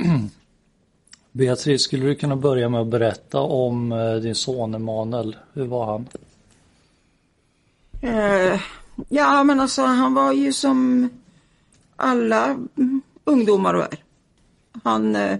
[1.32, 5.36] Beatrice, skulle du kunna börja med att berätta om eh, din son Emanuel?
[5.52, 6.08] Hur var han?
[8.00, 8.60] Eh,
[9.08, 11.08] ja, men alltså han var ju som
[11.96, 12.58] alla
[13.24, 13.98] ungdomar är.
[14.82, 15.38] Han, eh,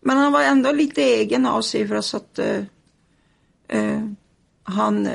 [0.00, 2.62] men han var ändå lite egen av sig för så att eh,
[3.68, 4.00] eh,
[4.62, 5.08] han,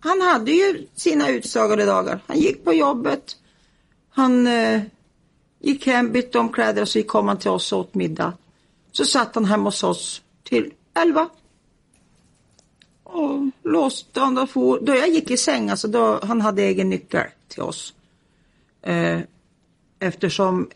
[0.00, 2.20] han hade ju sina utsagade dagar.
[2.26, 3.36] Han gick på jobbet.
[4.10, 4.82] Han eh,
[5.60, 8.32] gick hem, bytte om kläder och så kom han till oss och åt middag.
[8.92, 11.28] Så satt han hemma hos oss till elva.
[13.02, 14.80] Och låste han och for.
[14.82, 17.94] Då jag gick i säng, alltså då han hade egen nyckel till oss.
[18.82, 19.20] Eh,
[19.98, 20.70] eftersom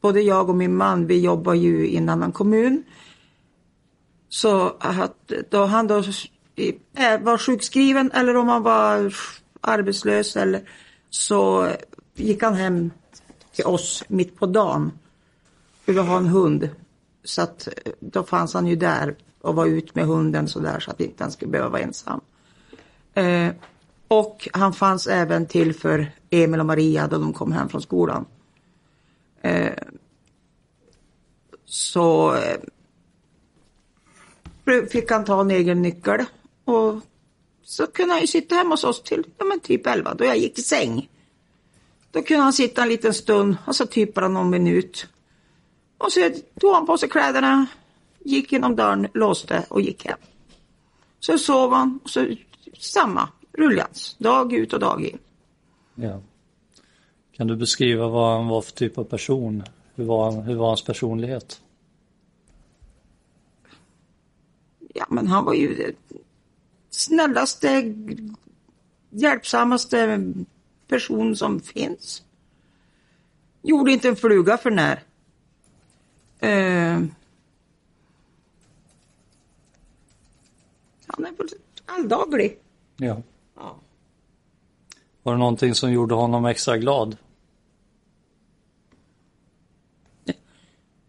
[0.00, 2.84] både jag och min man, vi jobbar ju i en annan kommun.
[4.28, 5.94] Så att då han då
[7.20, 9.14] var sjukskriven eller om han var
[9.60, 10.68] arbetslös eller
[11.10, 11.68] så
[12.14, 12.90] gick han hem
[13.54, 14.92] till oss mitt på dagen.
[15.84, 16.68] Vi vill ha en hund.
[17.24, 20.80] Så att eh, då fanns han ju där och var ut med hunden så där
[20.80, 22.20] så att inte han skulle behöva vara ensam.
[23.14, 23.52] Eh,
[24.08, 28.24] och han fanns även till för Emil och Maria då de kom hem från skolan.
[29.42, 29.72] Eh,
[31.64, 32.60] så eh,
[34.90, 36.24] fick han ta en egen nyckel
[36.64, 37.00] och
[37.62, 40.38] så kunde han ju sitta hemma hos oss till ja, men typ elva då jag
[40.38, 41.08] gick i säng.
[42.14, 45.06] Då kunde han sitta en liten stund och så typ bara någon minut.
[45.98, 47.66] Och så tog han på sig kläderna,
[48.24, 50.18] gick genom dörren, låste och gick hem.
[51.20, 52.26] Så sov han och så
[52.78, 55.18] samma ruljans, dag ut och dag in.
[55.94, 56.20] Ja.
[57.32, 59.62] Kan du beskriva vad han var för typ av person?
[59.94, 61.60] Hur var, han, hur var hans personlighet?
[64.94, 65.94] Ja, men han var ju
[66.90, 67.94] snällaste,
[69.10, 70.18] hjälpsammaste
[70.88, 72.22] person som finns.
[73.62, 74.96] Gjorde inte en fluga för när.
[76.42, 77.06] Uh,
[81.06, 81.48] han är väl
[81.86, 82.58] alldaglig.
[82.96, 83.22] Ja.
[83.56, 83.76] Ja.
[85.22, 87.16] Var det någonting som gjorde honom extra glad?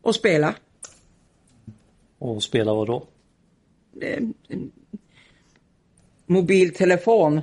[0.01, 0.55] Och spela.
[2.17, 3.07] Och spela vad då?
[4.01, 4.23] Eh,
[6.25, 7.41] mobiltelefon.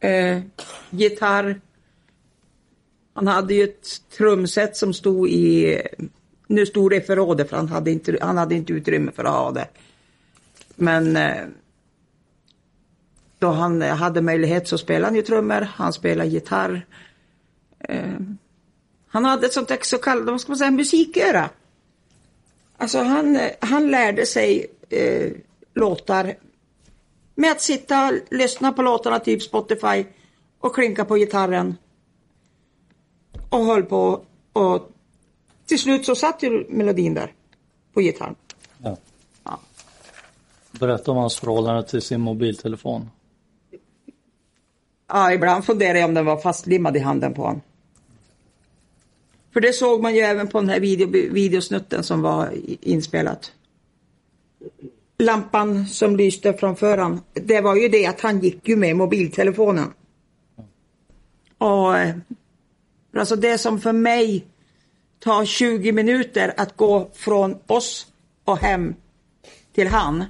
[0.00, 0.40] Eh,
[0.90, 1.60] gitarr.
[3.14, 5.82] Han hade ju ett trumset som stod i,
[6.46, 9.30] nu stod det i förrådet för han hade inte, han hade inte utrymme för att
[9.30, 9.68] ha det.
[10.74, 11.46] Men eh,
[13.38, 16.86] då han hade möjlighet så spelade han ju trummor, han spelade gitarr.
[17.78, 18.20] Eh,
[19.08, 21.50] han hade ett sånt där så kallat, vad ska man säga, musiköra.
[22.76, 25.32] Alltså han, eh, han lärde sig eh,
[25.74, 26.34] låtar
[27.38, 30.04] med att sitta och lyssna på låtarna, typ Spotify
[30.58, 31.76] och klinka på gitarren.
[33.48, 34.90] Och höll på och
[35.66, 37.32] till slut så satt ju melodin där
[37.92, 38.34] på gitarren.
[38.82, 38.96] Ja.
[39.44, 39.60] Ja.
[40.70, 43.10] Berätta om hans förhållande till sin mobiltelefon.
[45.06, 47.60] Ja, ibland funderar jag om den var fastlimmad i handen på honom.
[49.52, 53.52] För det såg man ju även på den här video, videosnutten som var inspelat.
[55.18, 59.92] Lampan som lyste framför han, det var ju det att han gick ju med mobiltelefonen.
[61.58, 62.16] Och eh,
[63.16, 64.46] alltså det som för mig
[65.18, 68.06] tar 20 minuter att gå från oss
[68.44, 68.94] och hem
[69.72, 70.24] till han.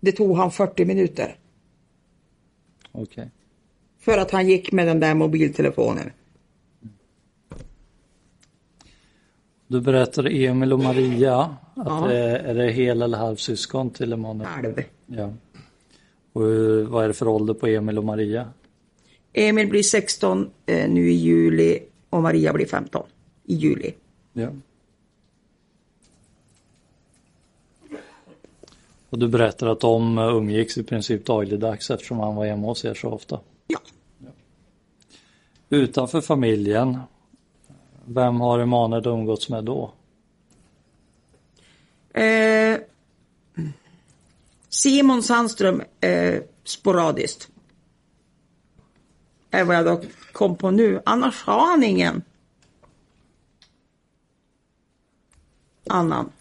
[0.00, 1.38] Det tog han 40 minuter.
[2.92, 3.30] Okej.
[4.00, 6.12] För att han gick med den där mobiltelefonen.
[9.68, 12.06] Du berättade Emil och Maria att Ja.
[12.08, 14.48] det är, är det hel eller halvsyskon till Emanuel?
[14.50, 14.82] Halv.
[15.06, 15.32] Ja.
[16.32, 18.48] Och hur, vad är det för ålder på Emil och Maria?
[19.32, 21.78] Emil blir 16 eh, nu i juli
[22.10, 23.06] och Maria blir 15
[23.44, 23.94] i juli.
[24.32, 24.48] Ja.
[29.10, 32.84] Och du berättade att de eh, umgicks i princip dagligdags eftersom han var hemma hos
[32.84, 33.40] er så ofta.
[33.66, 33.78] Ja.
[35.68, 36.98] Utanför familjen,
[38.06, 39.92] vem har Emanuel umgåtts med då?
[42.20, 42.78] Eh,
[44.68, 47.48] Simon Sandström eh, sporadiskt.
[49.50, 50.00] Är vad jag då
[50.32, 51.02] kom på nu.
[51.04, 52.22] Annars har han ingen.
[55.88, 56.32] annan.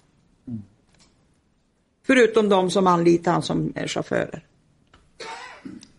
[2.04, 4.46] Förutom de som anlitar han som chaufförer.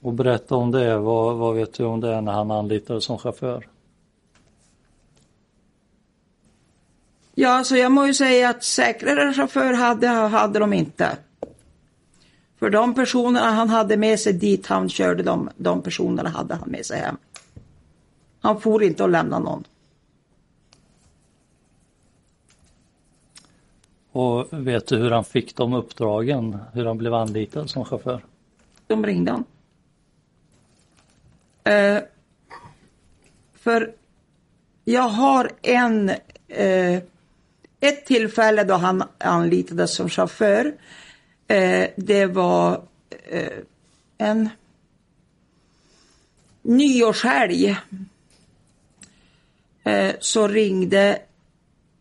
[0.00, 3.68] Och berätta om det, vad, vad vet du om det när han anlitades som chaufför?
[7.38, 11.18] Ja, alltså jag må ju säga att säkrare chaufför hade, hade de inte.
[12.58, 16.70] För de personerna han hade med sig dit han körde, de, de personerna hade han
[16.70, 17.16] med sig hem.
[18.40, 19.64] Han får inte att lämna någon.
[24.12, 26.58] Och vet du hur han fick de uppdragen?
[26.72, 28.24] Hur han blev anlitad som chaufför?
[28.86, 29.44] De ringde han.
[31.64, 32.02] Eh,
[33.54, 33.92] för
[34.84, 36.10] jag har en,
[36.48, 37.02] eh,
[37.80, 40.74] ett tillfälle då han anlitades som chaufför.
[41.46, 42.82] Eh, det var
[43.30, 43.58] eh,
[44.18, 44.48] en
[46.62, 47.76] nyårshelg.
[49.84, 51.22] Eh, så ringde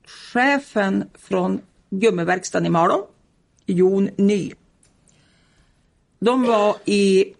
[0.05, 3.07] chefen från gummiverkstaden i Malå,
[3.65, 4.53] Jon Ny.
[6.19, 7.33] De var i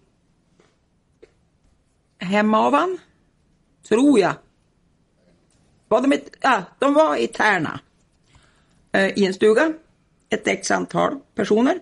[2.17, 2.97] Hemavan,
[3.87, 4.33] tror jag.
[5.87, 7.79] Var de, i, ja, de var i Tärna
[8.95, 9.73] Eh, i en stuga,
[10.29, 11.79] ett x antal personer.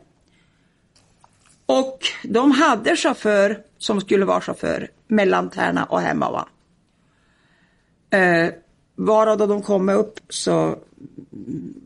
[1.66, 6.48] Och de hade chaufför som skulle vara chaufför mellan Tärna och Hemavan.
[8.10, 8.50] Eh,
[8.96, 10.78] varav då de kom upp så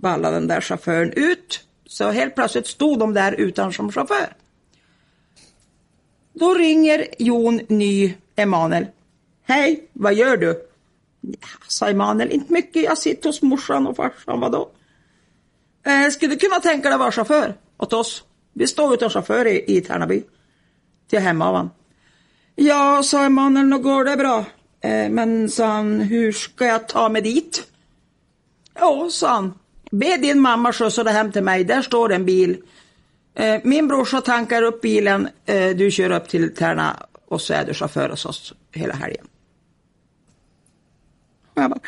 [0.01, 1.63] ballade den där chauffören ut.
[1.85, 4.35] Så helt plötsligt stod de där utan som chaufför.
[6.33, 8.85] Då ringer Jon Ny Emanuel.
[9.43, 10.67] Hej, vad gör du?
[11.21, 14.69] Ja, sa Emanuel, inte mycket, jag sitter hos morsan och farsan, vadå?
[15.87, 18.23] Eh, skulle du kunna tänka dig att vara chaufför åt oss?
[18.53, 20.23] Vi står utan chaufför i, i Tärnaby.
[21.09, 21.69] Till Hemavan.
[22.55, 24.45] Ja, sa Emanuel, nu går det bra.
[24.81, 27.63] Eh, men sa han, hur ska jag ta mig dit?
[28.73, 29.53] Ja, sa han.
[29.91, 32.57] Be din mamma skjutsa dig hem till mig, där står en bil.
[33.35, 37.65] Eh, min brorsa tankar upp bilen, eh, du kör upp till Tärna och så är
[37.65, 39.27] du chaufför hos oss hela helgen.
[41.53, 41.79] Och jag bara,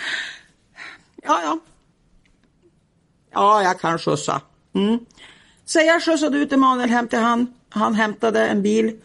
[1.24, 1.60] ja, ja.
[3.32, 4.42] Ja, jag kan skjutsa.
[4.74, 5.00] Mm.
[5.66, 7.54] Så jag skjutsade ut Emanuel hem till han.
[7.70, 9.00] Han hämtade en bil.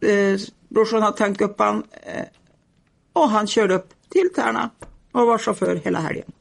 [0.00, 1.84] Eh, brorsan hade tankat upp han.
[1.92, 2.24] Eh,
[3.12, 4.70] och han körde upp till Tärna
[5.12, 6.32] och var chaufför hela helgen.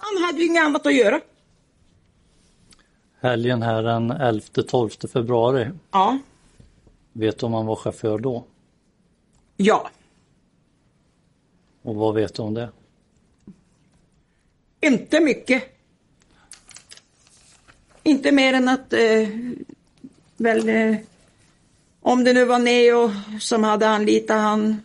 [0.00, 1.20] Han hade ju inget annat att göra.
[3.20, 5.70] Helgen här den 11-12 februari.
[5.90, 6.18] Ja.
[7.12, 8.44] Vet du om han var chaufför då?
[9.56, 9.90] Ja.
[11.82, 12.68] Och vad vet du om det?
[14.80, 15.64] Inte mycket.
[18.02, 19.28] Inte mer än att eh,
[20.36, 20.96] väl eh,
[22.00, 23.10] om det nu var Neo
[23.40, 24.82] som hade anlitat han,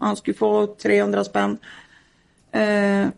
[0.00, 1.58] han skulle få 300 spänn.
[2.52, 3.08] Eh,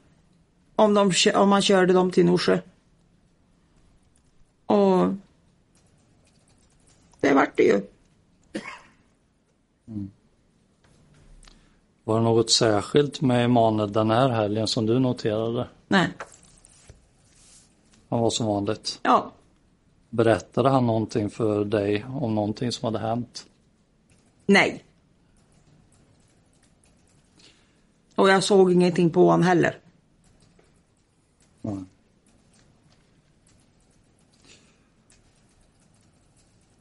[0.76, 2.58] om, de, om man körde dem till Norsjö.
[4.66, 5.06] Och
[7.20, 7.82] det vart det ju.
[12.04, 15.68] Var det något särskilt med Emanuel den här helgen som du noterade?
[15.90, 16.08] Nej.
[18.08, 19.00] Han var som vanligt.
[19.02, 19.32] Ja.
[20.10, 23.46] Berättade han någonting för dig om någonting som hade hänt?
[24.46, 24.84] Nej.
[28.14, 29.78] Och jag såg ingenting på honom heller.
[31.62, 31.84] Nej.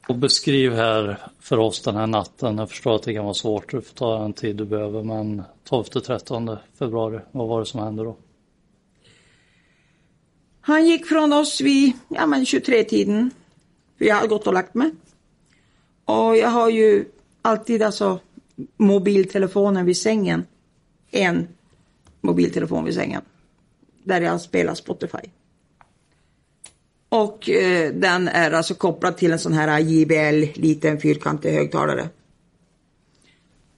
[0.07, 2.57] Och beskriv här för oss den här natten.
[2.57, 3.71] Jag förstår att det kan vara svårt.
[3.71, 5.03] Du får ta den tid du behöver.
[5.03, 8.15] Men 12-13 februari, vad var det som hände då?
[10.69, 13.31] Han gick från oss vid ja, 23-tiden.
[13.97, 14.91] Jag hade gått och lagt mig.
[16.05, 17.05] Och jag har ju
[17.41, 18.19] alltid alltså
[18.77, 20.45] mobiltelefonen vid sängen.
[21.11, 21.47] En
[22.21, 23.21] mobiltelefon vid sängen.
[24.03, 25.17] Där jag spelar Spotify.
[27.09, 32.09] Och eh, den är alltså kopplad till en sån här JBL liten fyrkantig högtalare.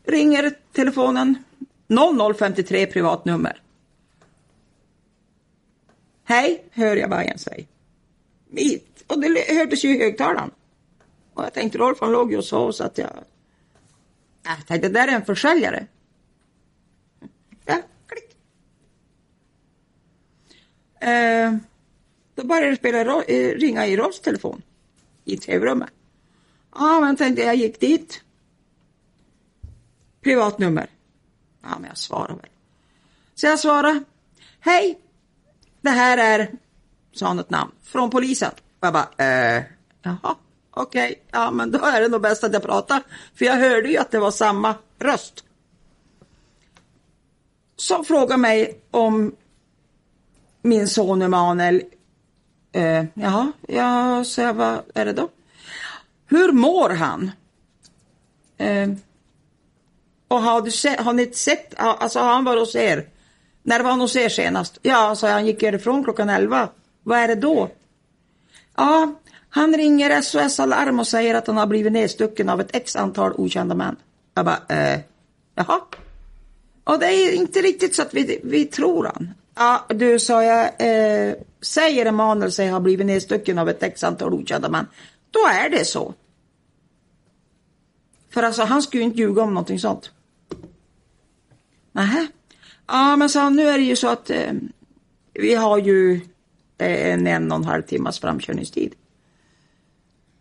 [0.06, 1.36] Ringer telefonen
[2.38, 3.61] 0053 privatnummer.
[6.24, 7.66] Hej, hör jag vargen säga.
[8.50, 9.04] Mitt.
[9.08, 10.52] Och det hördes ju i högtalaren.
[11.34, 13.24] Och jag tänkte Rolf han låg ju och sov så att jag...
[14.44, 15.88] Jag tänkte det där är en försäljare.
[17.66, 18.38] Ja, klick.
[21.00, 21.56] Eh,
[22.36, 24.62] då började det spela, eh, ringa i Rolfs telefon.
[25.26, 25.90] I tv-rummet.
[26.76, 28.24] Ja, men tänkte jag gick dit.
[30.22, 30.90] Privatnummer.
[31.62, 32.50] Ja, men jag svarar väl.
[33.36, 34.04] Så jag svarar.
[34.60, 35.00] Hej,
[35.82, 36.52] det här är,
[37.14, 38.52] sa han ett namn, från polisen.
[38.80, 39.64] Och jag bara, eh,
[40.02, 40.36] jaha,
[40.72, 41.16] okej, okay.
[41.32, 43.04] ja men då är det nog bäst att jag pratar.
[43.36, 45.44] För jag hörde ju att det var samma röst.
[47.76, 49.36] Som frågar mig om
[50.62, 51.84] min son Emanuel,
[52.72, 55.30] eh, jaha, ja, så jag, vad är det då?
[56.26, 57.32] Hur mår han?
[58.58, 58.90] Eh,
[60.28, 63.08] och har, du se, har ni sett, alltså har han varit hos er?
[63.64, 64.80] När var han hos er senast?
[64.82, 66.70] Ja, sa jag, han gick ifrån klockan 11.
[67.04, 67.70] Vad är det då?
[68.76, 69.14] Ja,
[69.50, 73.34] han ringer SOS Alarm och säger att han har blivit nedstucken av ett x antal
[73.38, 73.96] okända män.
[74.34, 75.00] Jag bara, eh,
[75.56, 75.82] jaha?
[76.84, 79.34] Och det är inte riktigt så att vi, vi tror han.
[79.56, 84.34] Ja, du sa jag, eh, säger Emanuel sig ha blivit nedstucken av ett x antal
[84.34, 84.88] okända män,
[85.32, 86.14] då är det så.
[88.30, 90.12] För alltså han skulle ju inte ljuga om någonting sånt.
[91.92, 92.28] Nähä.
[92.94, 94.54] Ja men sa nu är det ju så att eh,
[95.34, 96.16] vi har ju
[96.78, 98.96] eh, en en och en halv timmas framkörningstid.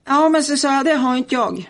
[0.05, 1.69] Ja men så sa jag, det har inte jag.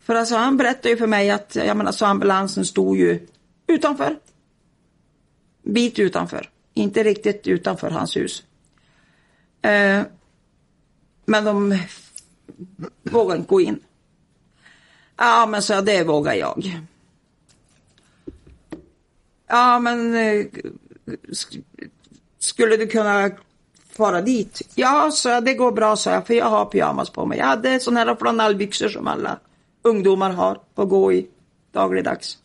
[0.00, 3.26] För alltså han berättade ju för mig att, jag menar så ambulansen stod ju
[3.66, 4.18] utanför.
[5.62, 6.50] Bit utanför.
[6.74, 8.42] Inte riktigt utanför hans hus.
[9.62, 10.02] Eh,
[11.24, 11.78] men de
[13.02, 13.80] vågade inte gå in.
[15.16, 16.80] Ja men så det vågar jag.
[19.48, 20.46] Ja men eh,
[21.32, 21.58] sk
[22.38, 23.30] skulle du kunna
[23.90, 24.62] fara dit?
[24.74, 27.38] Ja, så jag, det går bra, så jag, för jag har pyjamas på mig.
[27.38, 29.38] Jag hade sådana här flanellbyxor som alla
[29.82, 31.26] ungdomar har att gå i
[31.72, 32.38] dagligdags.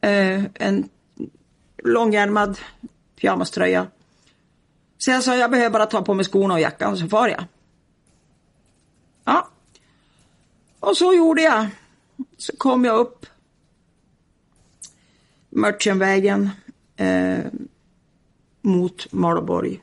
[0.00, 0.88] Eh, en
[1.84, 2.58] långärmad
[3.20, 3.86] pyjamaströja.
[4.98, 7.44] Så jag sa, jag behöver bara ta på mig skorna och jackan så far jag.
[9.24, 9.48] Ja.
[10.80, 11.66] Och så gjorde jag.
[12.38, 13.26] Så kom jag upp
[15.54, 16.50] Mörtjenvägen
[16.96, 17.38] eh,
[18.62, 19.80] mot Malborg.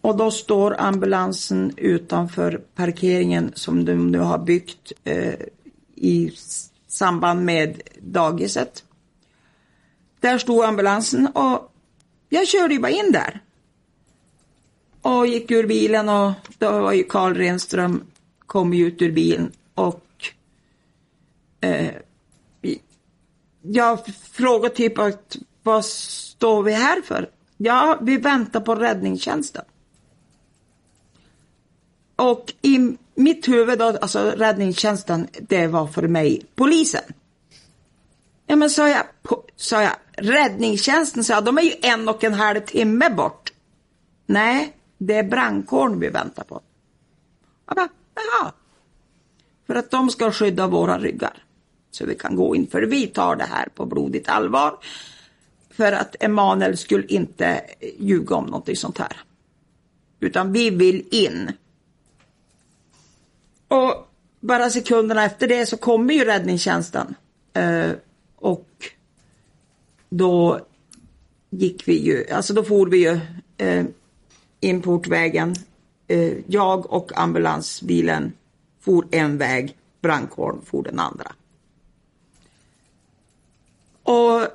[0.00, 5.34] Och då står ambulansen utanför parkeringen som de nu har byggt eh,
[5.94, 6.32] i
[6.86, 8.84] samband med dagiset.
[10.20, 11.72] Där stod ambulansen och
[12.28, 13.40] jag körde ju bara in där.
[15.02, 18.02] Och gick ur bilen och då var ju Karl Renström
[18.46, 20.06] kom ut ur bilen och
[21.60, 21.94] eh,
[23.66, 27.30] jag frågade typ att vad står vi här för?
[27.56, 29.64] Ja, vi väntar på räddningstjänsten.
[32.16, 37.02] Och i mitt huvud då, alltså räddningstjänsten, det var för mig polisen.
[38.46, 39.04] Ja men sa jag,
[39.56, 43.52] sa jag, räddningstjänsten, sa jag, de är ju en och en halv timme bort.
[44.26, 46.60] Nej, det är brandkåren vi väntar på.
[47.66, 48.52] Jag bara, jaha.
[49.66, 51.43] För att de ska skydda våra ryggar.
[51.94, 54.78] Så vi kan gå in, för vi tar det här på blodigt allvar.
[55.70, 57.60] För att Emanuel skulle inte
[57.98, 59.16] ljuga om någonting sånt här.
[60.20, 61.52] Utan vi vill in.
[63.68, 64.08] Och
[64.40, 67.14] bara sekunderna efter det så kommer ju räddningstjänsten.
[67.52, 67.90] Eh,
[68.36, 68.68] och
[70.08, 70.60] då
[71.50, 73.20] gick vi ju, alltså då for vi ju
[73.56, 73.84] eh,
[74.60, 75.54] in portvägen.
[76.08, 78.32] Eh, jag och ambulansbilen
[78.80, 81.32] for en väg, brandkåren for den andra.
[84.04, 84.48] Och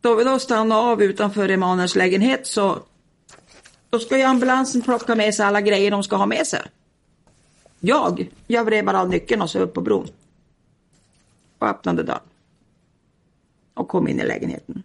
[0.00, 2.78] då vi då stannade av utanför Emanuels lägenhet så
[3.90, 6.62] då ska ju ambulansen plocka med sig alla grejer de ska ha med sig.
[7.80, 10.08] Jag, jag vred bara av nyckeln och så upp på bron.
[11.58, 12.20] Och öppnade dörren.
[13.74, 14.82] Och kom in i lägenheten.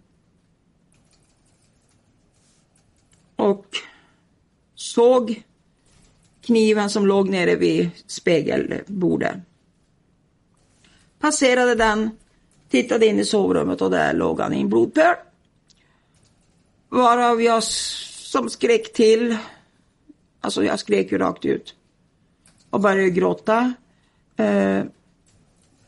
[3.36, 3.66] Och
[4.74, 5.42] såg
[6.40, 9.36] kniven som låg nere vid spegelbordet.
[11.18, 12.10] Passerade den,
[12.70, 15.14] Tittade in i sovrummet och där låg han i en blodpöl.
[16.88, 19.36] Varav jag som skrek till.
[20.40, 21.74] Alltså jag skrek ju rakt ut.
[22.70, 23.74] Och började gråta.
[24.36, 24.84] Eh,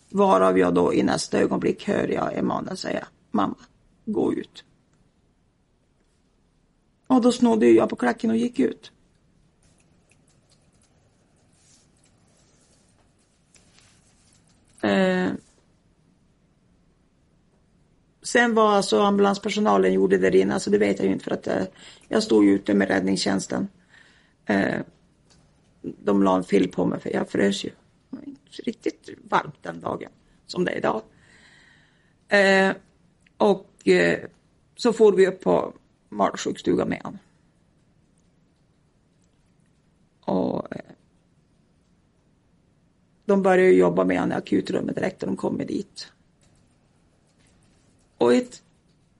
[0.08, 3.56] varav jag då i nästa ögonblick hör jag Emanuel säga Mamma,
[4.04, 4.64] gå ut.
[7.06, 8.92] Och då snodde jag på klacken och gick ut.
[14.80, 15.30] Eh,
[18.32, 21.46] Sen vad alltså ambulanspersonalen gjorde där inne, alltså det vet jag ju inte för att
[21.46, 21.62] eh,
[22.08, 23.68] jag stod ju ute med räddningstjänsten.
[24.46, 24.80] Eh,
[25.82, 27.70] de la en fill på mig för jag frös ju.
[28.10, 30.10] Det var inte riktigt varmt den dagen
[30.46, 31.02] som det är idag.
[32.28, 32.76] Eh,
[33.36, 34.18] och eh,
[34.76, 35.72] så får vi upp på
[36.08, 37.18] magsjukstugan med honom.
[40.20, 40.92] Och eh,
[43.24, 46.12] de började jobba med honom i akutrummet direkt när de kom dit.
[48.23, 48.62] Och ett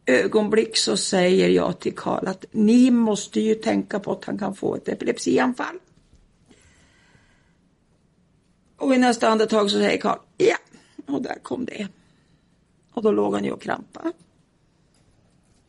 [0.07, 4.55] ögonblick så säger jag till Karl att ni måste ju tänka på att han kan
[4.55, 5.79] få ett epilepsianfall.
[8.77, 10.57] Och i nästa andetag så säger Karl, ja,
[11.07, 11.89] och där kom det.
[12.93, 14.13] Och då låg han ju och krampade.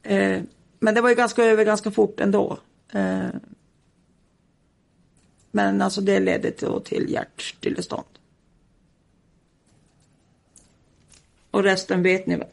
[0.03, 0.41] Eh,
[0.79, 2.57] men det var ju ganska över ganska fort ändå.
[2.91, 3.27] Eh,
[5.51, 8.07] men alltså det ledde till, till hjärtstillestånd.
[11.51, 12.47] Och resten vet ni väl?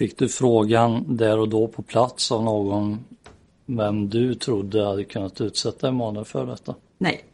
[0.00, 3.04] Fick du frågan där och då på plats av någon
[3.66, 6.74] vem du trodde hade kunnat utsätta Emanuel för detta?
[6.98, 7.24] Nej.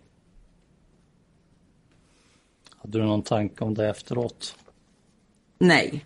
[2.76, 4.56] Hade du någon tanke om det efteråt?
[5.58, 6.04] Nej.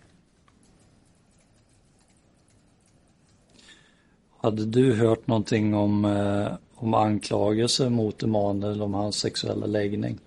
[4.37, 10.19] Hade du hört någonting om, eh, om anklagelser mot Emanuel om hans sexuella läggning?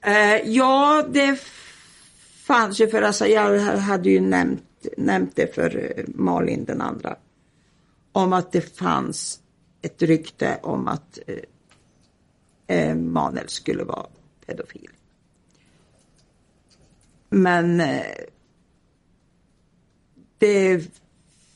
[0.00, 1.40] Eh, ja, det
[2.42, 7.16] fanns ju för alltså, jag hade ju nämnt, nämnt det för eh, Malin den andra.
[8.12, 9.40] Om att det fanns
[9.82, 11.36] ett rykte om att eh,
[12.66, 14.06] Emanuel skulle vara
[14.46, 14.90] pedofil.
[17.28, 18.02] Men eh,
[20.38, 20.84] det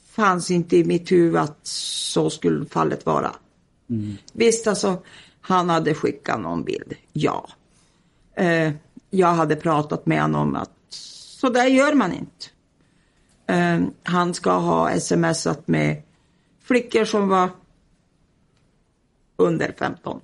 [0.06, 3.36] fanns inte i mitt huvud att så skulle fallet vara.
[3.90, 4.16] Mm.
[4.32, 5.02] Visst, alltså,
[5.40, 7.48] han hade skickat någon bild, ja.
[8.34, 8.72] Eh,
[9.10, 10.75] jag hade pratat med honom om att
[11.40, 12.46] så där gör man inte.
[13.46, 16.02] Ehm, han ska ha smsat med
[16.62, 17.50] flickor som var
[19.36, 20.20] under 15.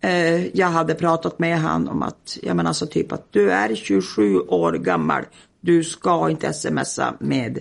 [0.00, 3.74] Ehm, jag hade pratat med honom om att, jag menar alltså typ att du är
[3.74, 5.24] 27 år gammal.
[5.60, 7.58] Du ska inte smsa med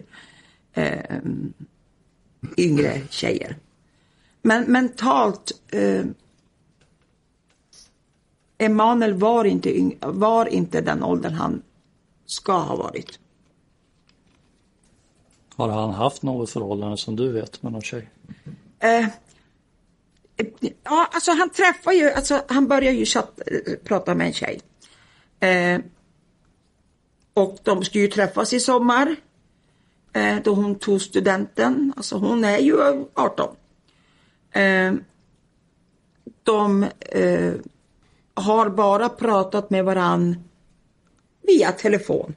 [0.73, 1.17] eh,
[2.57, 3.57] yngre tjejer.
[4.41, 6.05] Men mentalt eh,
[8.57, 11.61] Emanuel var inte, var inte den åldern han
[12.31, 13.19] ska ha varit.
[15.55, 18.09] Har han haft något förhållande som du vet med någon tjej?
[18.79, 19.07] Eh,
[20.83, 23.39] ja, alltså han träffar ju, alltså han börjar ju chatt,
[23.83, 24.61] prata med en tjej.
[25.39, 25.79] Eh,
[27.33, 29.15] och de ska ju träffas i sommar.
[30.13, 33.55] Eh, då hon tog studenten, alltså hon är ju 18.
[34.51, 34.93] Eh,
[36.43, 37.53] de eh,
[38.33, 40.50] har bara pratat med varann
[41.41, 42.35] via telefon.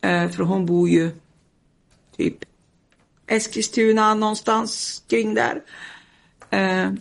[0.00, 1.10] Eh, för hon bor ju
[2.16, 2.44] typ
[3.26, 5.62] Eskilstuna någonstans kring där.
[6.50, 6.92] Eh,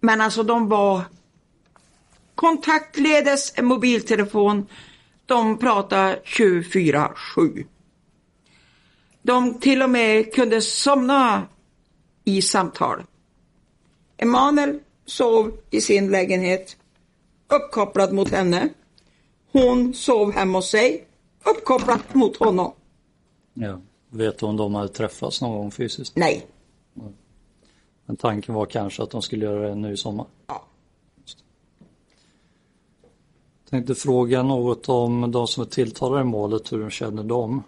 [0.00, 1.02] men alltså de var
[2.34, 4.66] kontaktledes en mobiltelefon.
[5.26, 7.66] De pratade 24-7.
[9.22, 11.46] De till och med kunde somna
[12.24, 13.02] i samtal.
[14.16, 16.76] Emanuel sov i sin lägenhet
[17.48, 18.68] uppkopplad mot henne.
[19.56, 21.04] Hon sov hemma hos sig
[21.44, 22.72] uppkopplad mot honom.
[23.54, 23.80] Ja.
[24.10, 26.16] Vet du om de hade träffats någon gång fysiskt?
[26.16, 26.46] Nej.
[28.06, 30.26] Men tanken var kanske att de skulle göra det nu i sommar?
[30.46, 30.64] Ja.
[33.70, 37.62] Tänkte fråga något om de som är tilltalade i målet, hur du känner dem.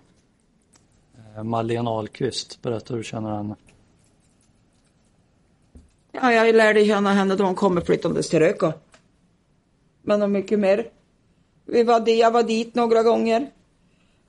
[1.36, 3.56] Eh, Marlene Ahlqvist, berätta hur du känner henne.
[6.12, 8.72] Ja, jag lärde känna henne då hon kommer flyttandes till Röka.
[10.02, 10.90] Men och mycket mer.
[11.70, 13.50] Vi var, jag var dit några gånger.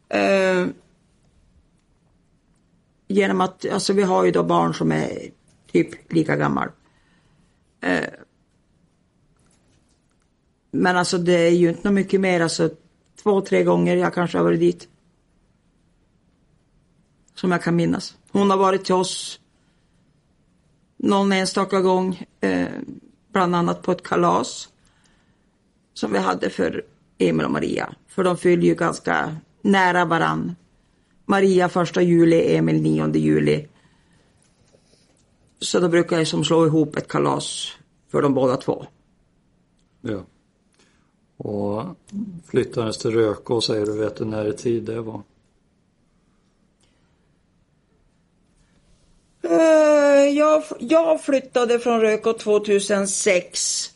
[0.10, 0.68] Eh,
[3.08, 5.32] genom att, alltså vi har ju då barn som är
[5.72, 6.70] typ lika gammal.
[7.82, 8.10] Eh,
[10.72, 12.70] men alltså det är ju inte mycket mer, alltså
[13.24, 14.88] två, tre gånger jag kanske har varit dit.
[17.36, 18.18] Som jag kan minnas.
[18.32, 19.40] Hon har varit till oss
[20.98, 22.68] någon enstaka gång, eh,
[23.32, 24.70] bland annat på ett kalas
[25.94, 26.86] som vi hade för
[27.20, 27.96] Emil och Maria.
[28.08, 30.56] För de fyller ju ganska nära varann.
[31.26, 33.68] Maria första juli, Emil 9 juli.
[35.60, 37.72] Så då brukar jag som slå ihop ett kalas
[38.12, 38.86] för de båda två.
[40.02, 40.26] Ja.
[41.38, 41.84] Och
[42.48, 45.22] flyttades till Rökå säger du, vet du när i tid det var?
[49.46, 53.92] Uh, jag, jag flyttade från Rökå 2006.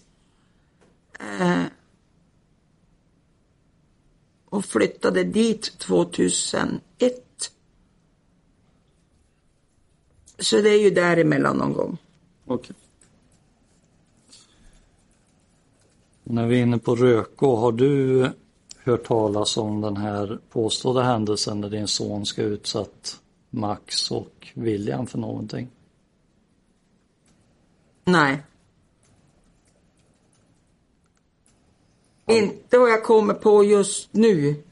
[4.53, 6.81] Och flyttade dit 2001.
[10.39, 11.97] Så det är ju däremellan någon gång.
[12.45, 12.75] Okej.
[16.23, 18.29] När vi är inne på Rökå, har du
[18.83, 25.07] hört talas om den här påstådda händelsen när din son ska utsatt Max och William
[25.07, 25.69] för någonting?
[28.05, 28.43] Nej.
[32.25, 34.63] Inte vad jag kommer på just nu.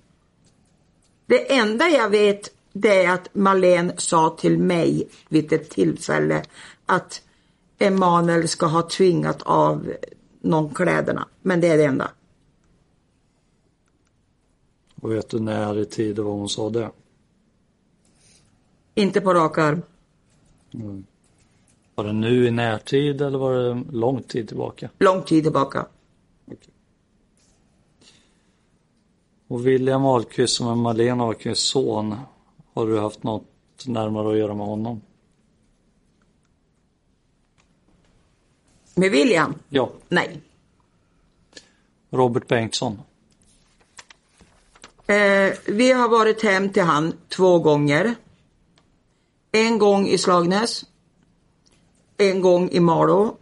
[1.26, 6.44] Det enda jag vet det är att Malene sa till mig vid ett tillfälle
[6.86, 7.22] att
[7.78, 9.94] Emanuel ska ha tvingat av
[10.42, 11.28] någon kläderna.
[11.42, 12.12] Men det är det enda.
[15.02, 16.92] Och vet du när i tid var hon sa det?
[18.96, 19.82] Inte på rak arm.
[21.96, 24.90] Var det nu i närtid eller var det lång tid tillbaka?
[25.00, 25.86] Lång tid tillbaka.
[29.52, 32.16] Och William Ahlqvist som är Malena Ahlqvists son,
[32.74, 33.46] har du haft något
[33.86, 35.02] närmare att göra med honom?
[38.96, 39.56] Med William?
[39.70, 39.92] Ja.
[40.10, 40.42] Nej.
[42.10, 43.02] Robert Bengtsson.
[45.08, 48.16] Eh, vi har varit hem till han två gånger.
[49.52, 50.86] En gång i Slagnäs.
[52.18, 53.38] En gång i Malå.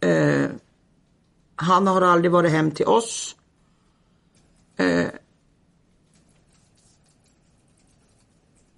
[0.00, 0.46] Eh,
[1.56, 3.34] han har aldrig varit hem till oss.
[4.78, 5.08] Eh,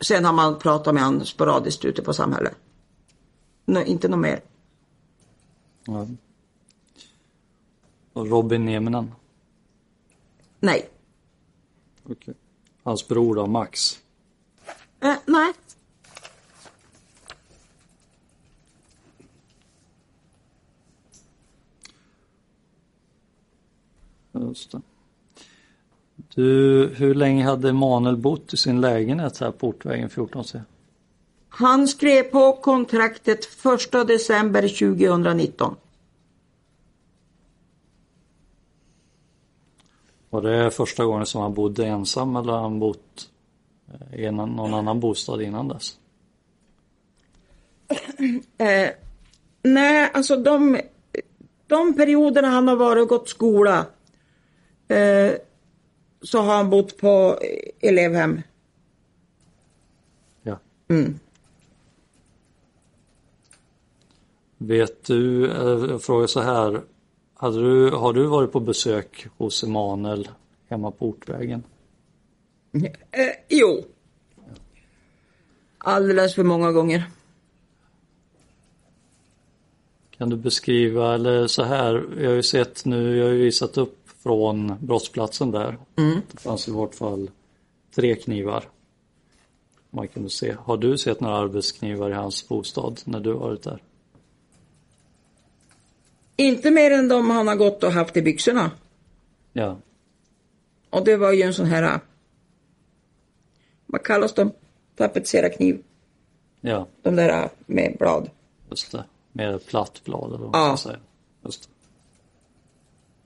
[0.01, 2.57] sen har man pratat med honom sporadiskt ute på samhället.
[3.65, 4.41] Nå, inte något mer.
[5.85, 6.07] Ja.
[8.13, 9.13] Och Robin Nieminen.
[10.61, 10.91] Nej.
[12.05, 12.35] Okay.
[12.83, 14.03] Hans bror då, Max.
[15.01, 15.53] Eh, nej.
[24.33, 24.83] Just det.
[26.35, 30.61] Du, hur länge hade Emanuel bott i sin lägenhet här på Ortvägen 14C?
[31.49, 33.49] Han skrev på kontraktet
[33.95, 35.77] 1 december 2019.
[40.31, 43.31] Var det första gången som han bodde ensam eller har han bott
[43.93, 45.97] eh, i någon annan bostad innan dess?
[48.59, 48.91] Eh,
[49.63, 50.81] nej, alltså de,
[51.67, 53.87] de perioderna han har varit och gått skola
[54.89, 55.33] eh,
[56.23, 57.39] så har han bott på
[57.81, 58.43] elevhem.
[60.43, 60.59] Ja.
[60.89, 61.19] Mm.
[64.59, 66.81] Vet du, eh, jag frågar så här.
[67.35, 70.29] Hade du, har du varit på besök hos Emanuel
[70.69, 71.63] hemma på Ortvägen?
[72.73, 72.83] Eh,
[73.49, 73.85] jo.
[75.79, 77.05] Alldeles för många gånger.
[80.11, 83.79] Kan du beskriva, eller så här, jag har ju sett nu, jag har ju visat
[83.79, 85.79] upp från brottsplatsen där.
[86.33, 87.31] Det fanns i vart fall
[87.95, 88.65] tre knivar.
[89.91, 90.57] Man kunde se.
[90.59, 93.83] Har du sett några arbetsknivar i hans bostad när du varit där?
[96.37, 98.71] Inte mer än de han har gått och haft i byxorna.
[99.53, 99.77] Ja,
[100.91, 102.01] Och det var ju en sån här,
[103.87, 104.53] vad kallas de?
[104.97, 105.83] Tapetsera kniv.
[106.61, 108.31] ja, De där med blad.
[108.71, 109.05] just det.
[109.33, 110.77] Med platt blad eller vad man Ja.
[110.77, 111.01] ska säga.
[111.45, 111.69] Just det.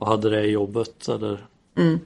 [0.05, 1.47] Och hade det i jobbet eller?
[1.77, 2.01] Mm.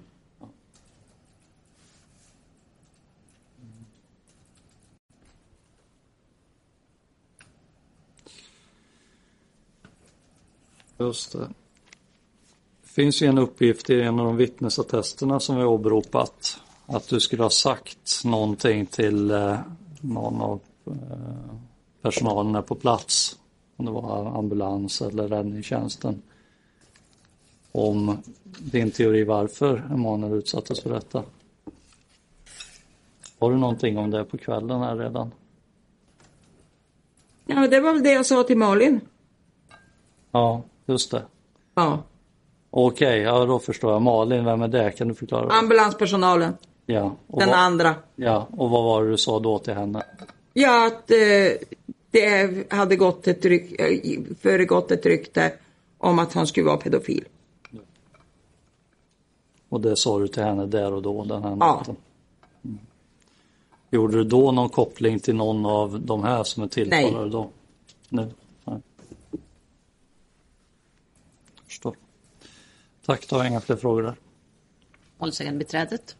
[10.98, 11.38] Just det.
[11.38, 11.48] Det
[12.82, 16.60] finns ju en uppgift i en av de vittnesattesterna som vi har åberopat.
[16.86, 19.58] Att du skulle ha sagt någonting till eh,
[20.00, 21.54] någon av eh,
[22.02, 23.38] personalen på plats.
[23.76, 26.22] Om det var ambulans eller räddningstjänsten.
[27.72, 28.18] Om
[28.58, 31.22] din teori varför Emanuel utsattes för detta.
[33.38, 35.32] Har du någonting om det på kvällen här redan?
[37.46, 39.00] Ja, det var väl det jag sa till Malin.
[40.30, 41.22] Ja, just det.
[41.74, 42.02] Ja.
[42.70, 44.02] Okej, ja då förstår jag.
[44.02, 44.90] Malin, vem är det?
[44.90, 45.52] Kan du förklara?
[45.52, 46.52] Ambulanspersonalen.
[46.86, 47.94] Ja, Den vad, andra.
[48.16, 50.02] ja, och vad var det du sa då till henne?
[50.52, 51.16] Ja, att eh,
[52.10, 55.52] det hade gått ett ryk, eh, föregått ett rykte
[55.98, 57.24] om att han skulle vara pedofil.
[59.68, 61.56] Och det sa du till henne där och då den här Ja.
[61.56, 61.96] natten?
[62.64, 62.78] Mm.
[63.90, 67.30] Gjorde du då någon koppling till någon av de här som är tilltalade Nej.
[67.30, 67.50] då?
[68.08, 68.30] Nu?
[68.64, 68.78] Nej.
[71.66, 71.96] Förstår.
[73.06, 74.14] Tack, då har jag inga fler frågor där.
[75.18, 76.16] Målsägandebiträdet.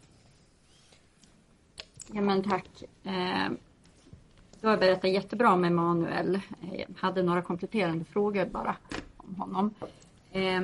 [2.13, 2.69] Ja, men tack.
[3.05, 3.49] Eh,
[4.61, 6.35] du har berättat jättebra om Emanuel.
[6.35, 8.77] Eh, Jag hade några kompletterande frågor bara
[9.17, 9.75] om honom.
[10.33, 10.61] Eh,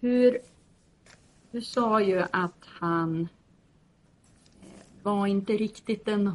[0.00, 0.38] hur,
[1.58, 3.28] du sa ju att han
[4.60, 6.32] eh, var inte riktigt den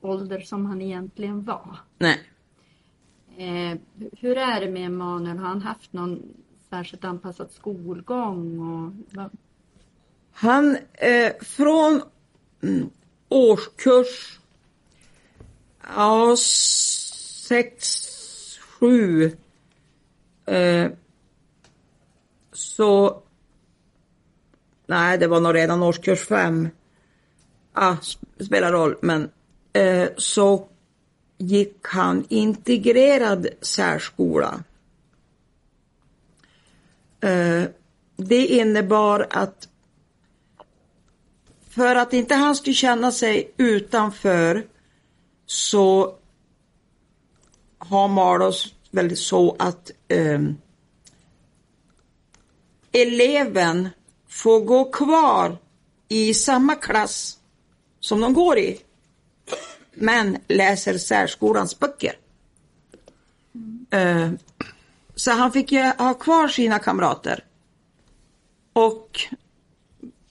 [0.00, 1.78] ålder som han egentligen var.
[1.98, 2.20] Nej.
[3.36, 3.78] Eh,
[4.18, 5.38] hur är det med Emanuel?
[5.38, 6.22] Har han haft någon
[6.70, 8.58] särskilt anpassad skolgång?
[8.60, 9.30] Och,
[10.32, 12.02] Han eh, från
[12.62, 12.90] mm,
[13.28, 14.40] årskurs
[15.96, 16.36] ja,
[17.48, 18.06] sex,
[18.58, 19.36] sju
[20.46, 20.90] eh,
[22.52, 23.22] så
[24.92, 26.68] nej, det var nog redan årskurs fem.
[27.72, 27.96] Ah,
[28.40, 29.30] spelar roll, men
[29.72, 30.68] eh, så
[31.38, 34.64] gick han integrerad särskola.
[37.20, 37.64] Eh,
[38.16, 39.68] det innebar att
[41.68, 44.66] för att inte han skulle känna sig utanför
[45.46, 46.14] så
[47.78, 50.40] har Malås väl så att eh,
[52.92, 53.88] eleven
[54.32, 55.56] får gå kvar
[56.08, 57.38] i samma klass
[58.00, 58.80] som de går i.
[59.94, 62.12] Men läser särskolans böcker.
[63.90, 64.30] Eh,
[65.14, 67.44] så han fick ju ha kvar sina kamrater.
[68.72, 69.20] Och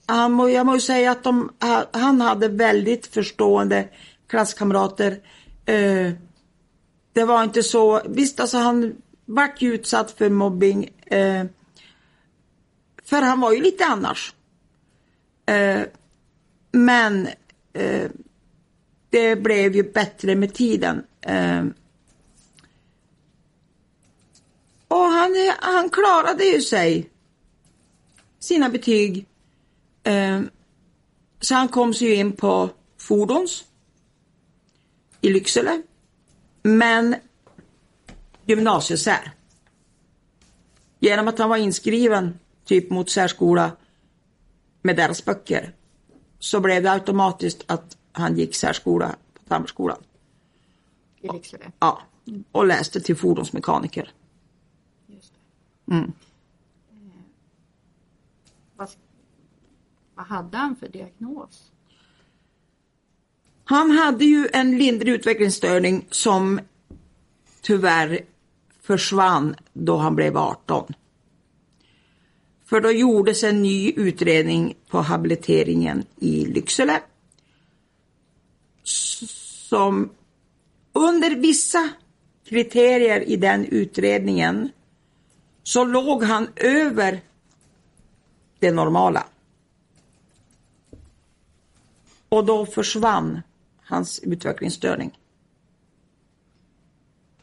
[0.06, 1.52] han må, jag må ju säga att de,
[1.92, 3.88] han hade väldigt förstående
[4.26, 5.20] klasskamrater.
[5.66, 6.12] Eh,
[7.12, 10.90] det var inte så, visst alltså han vart ju utsatt för mobbing.
[11.06, 11.44] Eh,
[13.12, 14.34] för han var ju lite annars.
[15.46, 15.82] Eh,
[16.70, 17.28] men
[17.72, 18.10] eh,
[19.10, 21.04] det blev ju bättre med tiden.
[21.20, 21.64] Eh,
[24.88, 27.10] och han, han klarade ju sig.
[28.38, 29.26] Sina betyg.
[30.02, 30.40] Eh,
[31.40, 33.64] så han kom sig ju in på fordons.
[35.20, 35.82] I Lycksele.
[36.62, 37.16] Men
[38.46, 39.32] gymnasiesär.
[41.00, 43.76] Genom att han var inskriven typ mot särskola
[44.82, 45.74] med deras böcker
[46.38, 50.02] så blev det automatiskt att han gick särskola på Tammerskolan.
[51.20, 51.72] I Lycksele?
[51.78, 52.02] Ja,
[52.52, 54.12] och läste till fordonsmekaniker.
[55.06, 55.94] Just det.
[55.94, 56.12] Mm.
[56.90, 56.96] Eh,
[58.76, 58.88] vad,
[60.14, 61.72] vad hade han för diagnos?
[63.64, 66.60] Han hade ju en lindrig utvecklingsstörning som
[67.60, 68.20] tyvärr
[68.80, 70.94] försvann då han blev 18.
[72.72, 77.00] För då gjordes en ny utredning på habiliteringen i Lycksele.
[79.68, 80.10] Som
[80.92, 81.88] under vissa
[82.44, 84.70] kriterier i den utredningen
[85.62, 87.20] så låg han över
[88.58, 89.26] det normala.
[92.28, 93.42] Och då försvann
[93.82, 95.18] hans utvecklingsstörning.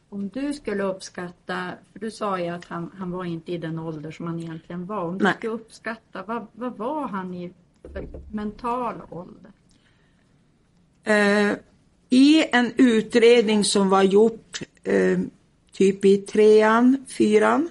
[0.09, 3.79] Om du skulle uppskatta, för du sa ju att han, han var inte i den
[3.79, 5.03] ålder som han egentligen var.
[5.03, 5.33] Om Nej.
[5.33, 9.51] du skulle uppskatta, vad, vad var han i för mental ålder?
[11.03, 11.57] Eh,
[12.09, 15.19] I en utredning som var gjort eh,
[15.71, 17.69] typ i trean, fyran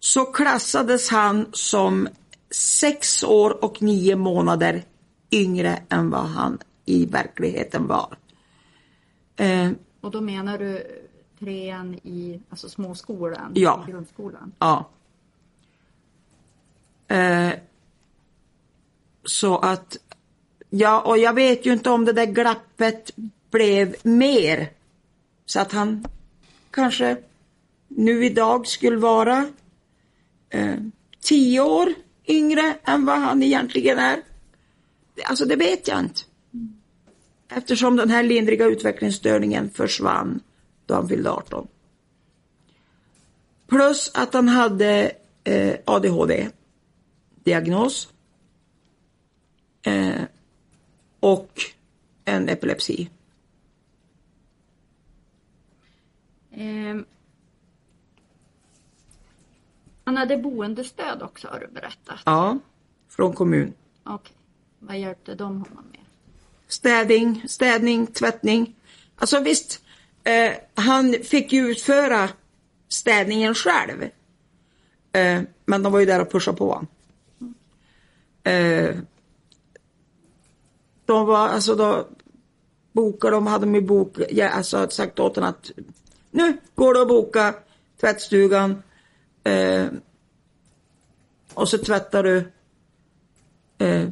[0.00, 2.08] så klassades han som
[2.50, 4.84] sex år och nio månader
[5.30, 8.16] yngre än vad han i verkligheten var.
[9.36, 9.70] Eh,
[10.02, 10.86] Och då menar du
[11.38, 13.84] trean i alltså småskolan, Ja.
[13.88, 14.52] i grundskolan?
[14.58, 14.88] Ja.
[17.08, 17.52] Eh,
[19.24, 19.96] så att,
[20.70, 23.10] ja, och jag vet ju inte om det där glappet
[23.50, 24.70] blev mer.
[25.46, 26.04] Så att han
[26.70, 27.16] kanske
[27.88, 29.48] nu idag skulle vara
[30.48, 30.74] eh,
[31.20, 31.94] tio år
[32.26, 34.22] yngre än vad han egentligen är.
[35.24, 36.20] Alltså det vet jag inte.
[37.56, 40.40] Eftersom den här lindriga utvecklingsstörningen försvann
[40.86, 41.68] då han fyllde 18.
[43.66, 45.12] Plus att han hade
[45.44, 48.08] eh, ADHD-diagnos.
[49.82, 50.22] Eh,
[51.20, 51.60] och
[52.24, 53.10] en epilepsi.
[56.50, 57.04] Ehm,
[60.04, 62.20] han hade boendestöd också har du berättat.
[62.24, 62.58] Ja,
[63.08, 63.72] från kommun.
[64.04, 64.36] Okej.
[64.78, 66.01] Vad hjälpte de honom med?
[66.72, 68.74] Städning, städning, tvättning.
[69.16, 69.80] Alltså visst,
[70.24, 72.28] eh, han fick ju utföra
[72.88, 74.02] städningen själv.
[75.12, 76.86] Eh, men de var ju där och pushade på honom.
[78.42, 78.96] Eh,
[81.04, 82.08] de var, alltså då
[82.92, 85.70] bokade de, hade de ju bok, ja, alltså sagt åt honom att
[86.30, 87.54] nu går du och boka
[88.00, 88.82] tvättstugan.
[89.44, 89.86] Eh,
[91.54, 92.52] och så tvättar du.
[93.78, 94.08] Eh,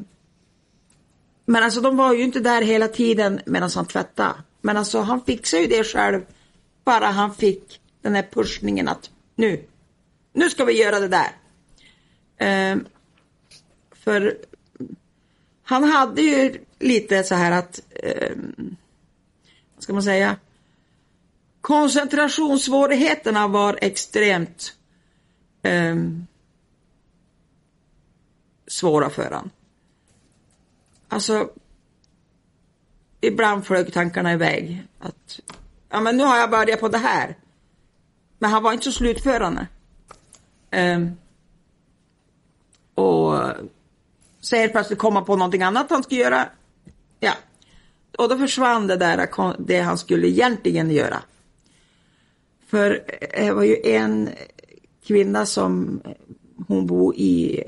[1.50, 4.34] men alltså de var ju inte där hela tiden medan han tvättade.
[4.60, 6.20] Men alltså han fixade ju det själv.
[6.84, 9.64] Bara han fick den här pushningen att nu,
[10.32, 11.30] nu ska vi göra det där.
[12.36, 12.76] Eh,
[13.92, 14.38] för
[15.62, 18.36] han hade ju lite så här att, eh,
[19.74, 20.36] vad ska man säga,
[21.60, 24.74] koncentrationssvårigheterna var extremt
[25.62, 25.96] eh,
[28.66, 29.50] svåra för honom.
[31.12, 31.50] Alltså,
[33.20, 34.86] ibland flög tankarna iväg.
[34.98, 35.40] Att,
[35.88, 37.36] ja men nu har jag börjat på det här.
[38.38, 39.66] Men han var inte så slutförande.
[40.72, 41.16] Um,
[42.94, 43.42] och
[44.40, 46.48] så helt plötsligt komma på någonting annat han skulle göra.
[47.20, 47.32] Ja.
[48.18, 51.22] Och då försvann det där, det han skulle egentligen göra.
[52.66, 54.30] För eh, det var ju en
[55.04, 56.10] kvinna som, eh,
[56.68, 57.64] hon bor i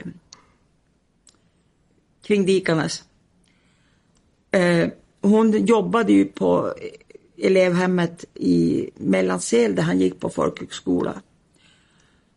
[2.22, 3.05] kring Dikanes
[4.53, 4.88] Eh,
[5.23, 6.75] hon jobbade ju på
[7.38, 11.23] elevhemmet i Mellansel där han gick på folkhögskola.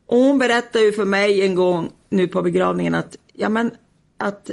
[0.07, 3.71] Och hon berättade ju för mig en gång nu på begravningen att, ja men
[4.17, 4.51] att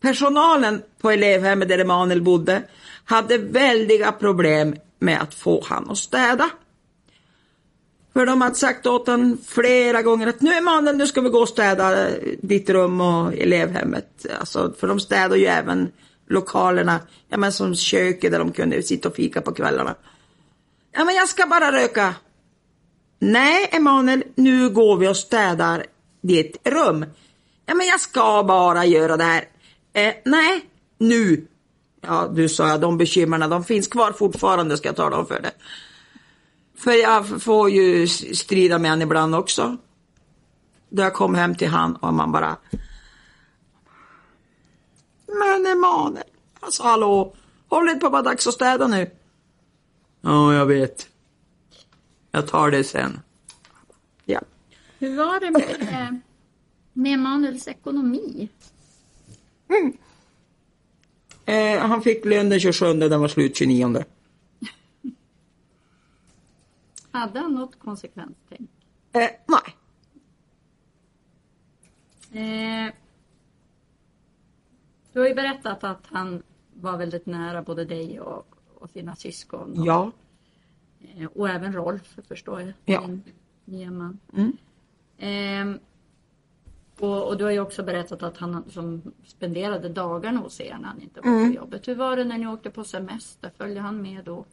[0.00, 2.62] personalen på elevhemmet där Emanuel bodde
[3.04, 6.50] hade väldiga problem med att få han att städa.
[8.18, 11.38] För de hade sagt åt honom flera gånger att nu Emanuel, nu ska vi gå
[11.38, 12.08] och städa
[12.42, 14.26] ditt rum och elevhemmet.
[14.40, 15.92] Alltså, för de städar ju även
[16.28, 19.94] lokalerna, ja men som köket där de kunde sitta och fika på kvällarna.
[20.92, 22.14] Ja men jag ska bara röka.
[23.18, 25.86] Nej Emanuel, nu går vi och städar
[26.22, 27.06] ditt rum.
[27.66, 29.44] Ja men jag ska bara göra det här.
[29.92, 30.60] Eh, nej,
[30.98, 31.46] nu.
[32.00, 35.40] Ja du sa jag, de bekymren de finns kvar fortfarande ska jag tala om för
[35.40, 35.52] dig.
[36.78, 39.76] För jag får ju strida med honom ibland också.
[40.88, 42.56] Då jag kom hem till han och man bara
[45.28, 46.24] men Emanuel,
[46.60, 47.34] alltså hallå,
[47.68, 49.10] håll inte på att vara dags att städa nu.
[50.20, 51.08] Ja, jag vet.
[52.30, 53.20] Jag tar det sen.
[54.24, 54.40] Ja.
[54.98, 56.20] Hur var det med,
[56.92, 58.48] med Emanuels ekonomi?
[59.68, 59.96] Mm.
[61.46, 64.04] Eh, han fick lön den 27, den var slut 29.
[67.18, 68.70] Hade han något konsekvenstänk?
[69.12, 69.74] Eh, nej.
[72.32, 72.94] Eh,
[75.12, 76.42] du har ju berättat att han
[76.74, 79.78] var väldigt nära både dig och, och sina syskon.
[79.78, 80.10] Och, Ja.
[81.16, 82.72] eh, och även Rolf förstår jag.
[82.84, 83.00] Ja.
[83.00, 83.22] Din
[83.64, 84.18] nya man.
[84.36, 84.56] Mm.
[85.18, 85.78] Ehm,
[86.98, 90.88] och, och du har ju också berättat att han som spenderade dagarna hos er när
[90.88, 91.48] han inte var Mm.
[91.50, 91.88] på jobbet.
[91.88, 93.50] Hur var det när ni åkte på semester?
[93.56, 94.44] Följde han med då?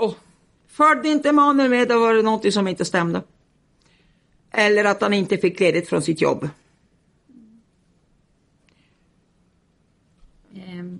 [0.00, 0.16] Och
[0.74, 3.22] följde inte Emanuel med, då var det någonting som inte stämde.
[4.50, 6.48] Eller att han inte fick ledigt från sitt jobb.
[10.54, 10.98] Ehm,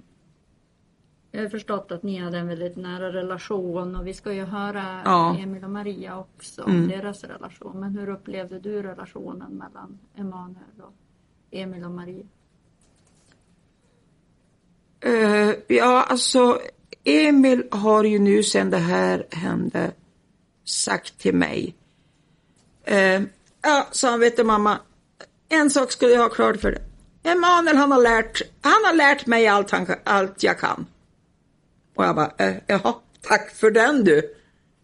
[1.31, 5.03] jag har förstått att ni hade en väldigt nära relation och vi ska ju höra
[5.05, 5.31] Ja.
[5.31, 5.43] Mm.
[5.43, 7.81] Emil och Maria också om deras relation.
[7.81, 10.95] Men hur upplevde du relationen mellan Emanuel och
[11.51, 12.25] Emil och Maria?
[15.01, 16.59] Eh, ja, alltså
[17.05, 19.93] Emil har ju nu sedan det här hände
[20.65, 21.75] sagt till mig.
[22.85, 23.23] Eh,
[23.63, 24.79] ja, sa han, vet du mamma,
[25.49, 26.83] en sak skulle jag ha klart för dig.
[27.23, 30.87] Emanuel han har lärt, han har lärt mig allt, han, allt jag kan.
[31.95, 34.35] Och jag bara, eh, jaha, tack för den du.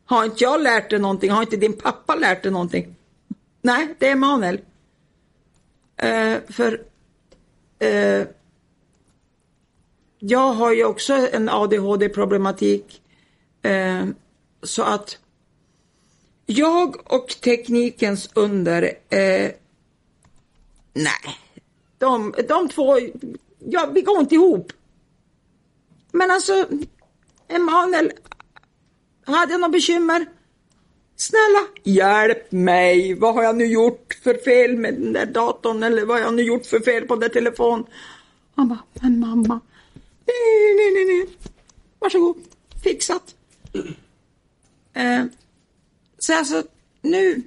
[0.05, 1.31] Har inte jag lärt dig någonting?
[1.31, 2.97] Har inte din pappa lärt dig någonting?
[3.63, 4.61] Nej, det är Emanuel.
[5.97, 6.81] Eh, för
[7.79, 8.27] eh,
[10.21, 13.03] jag har ju också en ADHD-problematik.
[13.63, 14.07] Eh,
[14.63, 15.19] så att
[16.47, 19.51] jag och teknikens under, eh,
[20.95, 21.39] nej,
[21.99, 22.99] de, de två,
[23.59, 24.73] ja, vi går inte ihop.
[26.13, 26.67] Men alltså,
[27.49, 28.13] Emanuel,
[29.25, 30.27] hade jag något bekymmer?
[31.17, 33.15] Snälla, hjälp mig.
[33.15, 36.35] Vad har jag nu gjort för fel med den där datorn eller vad har jag
[36.35, 37.87] nu gjort för fel på den där telefonen?
[38.55, 39.61] Han bara, men mamma,
[40.31, 41.37] nej, nej, nej, nej.
[41.99, 42.37] Varsågod,
[42.85, 43.37] fixat.
[44.93, 45.25] Eh,
[46.19, 46.63] så alltså,
[47.03, 47.43] nu,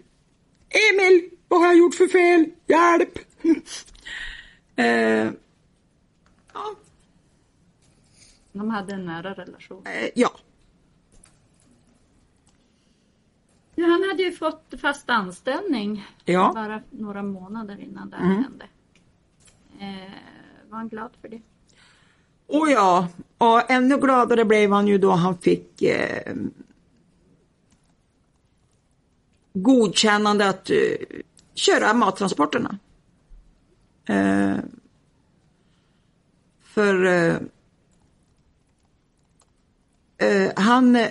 [0.91, 2.45] Emil, vad har jag gjort för fel?
[2.67, 3.19] Hjälp!
[4.75, 5.31] eh,
[6.53, 6.75] ja,
[8.51, 9.87] De hade en nära relation.
[9.87, 10.31] eh, ja,
[13.75, 16.51] Ja, han hade ju fått fast anställning Ja.
[16.55, 18.43] bara några månader innan det här Mm.
[18.43, 18.65] hände.
[19.79, 20.11] Eh,
[20.69, 21.41] var han glad för det?
[22.53, 26.33] Och ja, och ännu gladare blev han ju då han fick eh,
[29.53, 30.77] godkännande att eh,
[31.55, 32.77] köra mattransporterna.
[34.05, 34.55] Eh,
[36.63, 37.35] för eh,
[40.17, 41.09] eh han, eh,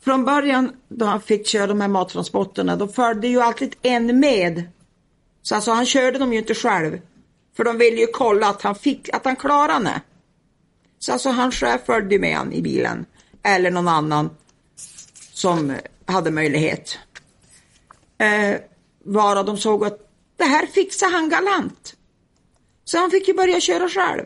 [0.00, 4.62] från början då han fick köra de här mattransporterna, då följde ju alltid en med.
[5.42, 7.00] Så alltså han körde dem ju inte själv.
[7.56, 10.00] För de ville ju kolla att han fick, att han klarade det.
[11.04, 13.06] Så alltså han chef följde med han i bilen.
[13.42, 14.30] Eller någon annan
[15.32, 15.76] som
[16.06, 16.98] hade möjlighet.
[18.18, 18.56] Eh,
[19.04, 21.96] varav de såg att det här fixar han galant.
[22.84, 24.24] Så han fick ju börja köra själv.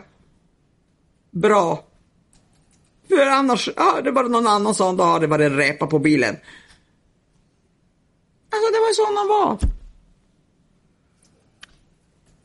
[1.32, 1.84] Bra.
[3.08, 6.38] För annars, ja, det var någon annan som då hade det varit repa på bilen.
[8.58, 9.58] Alltså det var sån han var.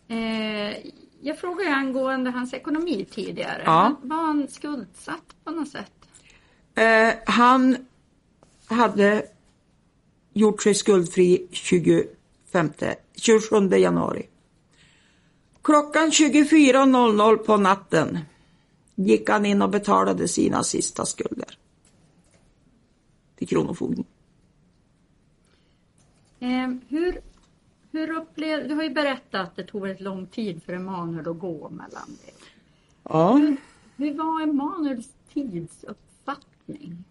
[0.09, 0.77] Eh,
[1.21, 3.63] jag frågade ju angående hans ekonomi tidigare.
[3.65, 4.01] Ja.
[4.03, 5.93] Var han skuldsatt på något sätt?
[6.75, 7.77] Eh, han
[8.67, 9.27] hade
[10.33, 12.71] gjort sig skuldfri 25,
[13.15, 14.27] 27 januari.
[15.63, 18.19] Klockan 24.00 på natten
[18.95, 21.59] gick han in och betalade sina sista skulder.
[23.37, 24.05] Till Kronofogden.
[26.43, 27.21] Eh, hur,
[27.93, 31.39] hur upplevde, du har ju berättat att det tog väldigt lång tid för Emanuel att
[31.39, 32.33] gå mellan det.
[33.03, 33.41] Ja.
[33.97, 37.05] Hur var Emanuels tidsuppfattning?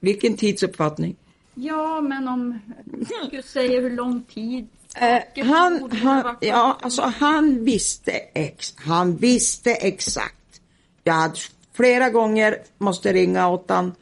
[0.00, 1.16] Vilken tidsuppfattning?
[1.54, 2.58] Ja, men om
[3.30, 9.70] du säger hur lång tid Eh, han, han, ja, alltså han visste ex, han visste
[9.74, 10.60] exakt.
[11.04, 11.34] Jag hade
[11.72, 13.92] flera gånger måste ringa åt han.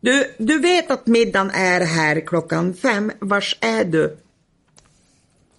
[0.00, 3.12] Du, du vet att middagen är här klockan fem.
[3.18, 4.18] Vars är du?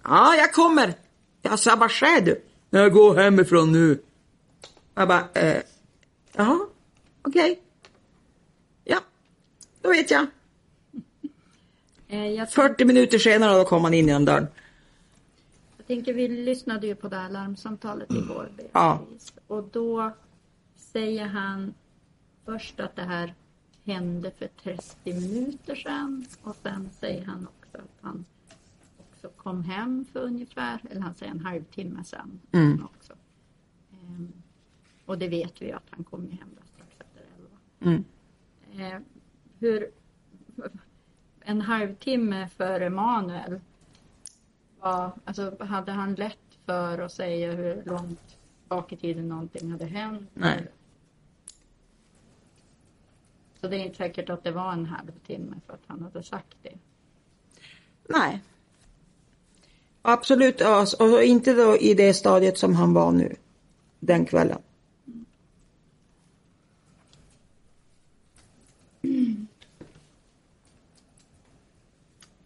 [0.04, 0.94] Ja, jag kommer.
[1.42, 2.42] Jag sa, vars är du?
[2.70, 3.98] Jag går hemifrån nu.
[4.94, 5.62] Jag bara, eh,
[6.32, 6.60] jaha,
[7.22, 7.62] okej.
[8.84, 9.00] Ja,
[9.82, 10.26] då vet jag.
[12.08, 14.46] Eh, jag, 40 minuter senare då kom han in genom dörren.
[15.76, 18.48] jag tänker, vi lyssnade ju på det här larmsamtalet igår.
[18.56, 18.70] Beatrice.
[18.72, 19.00] Ja.
[19.46, 20.12] Och då
[20.76, 21.74] säger han
[22.44, 23.34] först att det här
[23.88, 28.24] hände för 30 minuter sedan och sen säger han också att han
[28.98, 32.40] också kom hem för ungefär, eller han säger en halvtimme sedan.
[32.52, 32.84] Mm.
[32.84, 33.12] Också.
[33.92, 34.32] Ehm,
[35.04, 37.58] och det vet vi att han kom hem strax efter elva.
[37.80, 38.04] Mm.
[38.78, 39.00] Eh,
[39.58, 39.90] hur,
[41.40, 43.60] en halvtimme för Emanuel,
[44.80, 49.84] var, alltså, hade han lätt för att säga hur långt bak i tiden någonting hade
[49.84, 50.30] hänt?
[50.34, 50.68] Nej.
[53.60, 56.56] Så det är inte säkert att det var en halvtimme för att han hade sagt
[56.62, 56.78] det.
[58.08, 58.40] Nej.
[60.02, 60.60] Absolut,
[60.98, 63.36] och inte då i det stadiet som han var nu.
[64.00, 64.58] Den kvällen.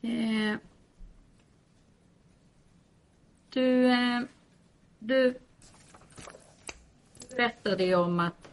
[0.05, 0.57] Eh,
[3.51, 4.21] du, eh,
[4.99, 5.35] du
[7.37, 8.52] berättade ju om att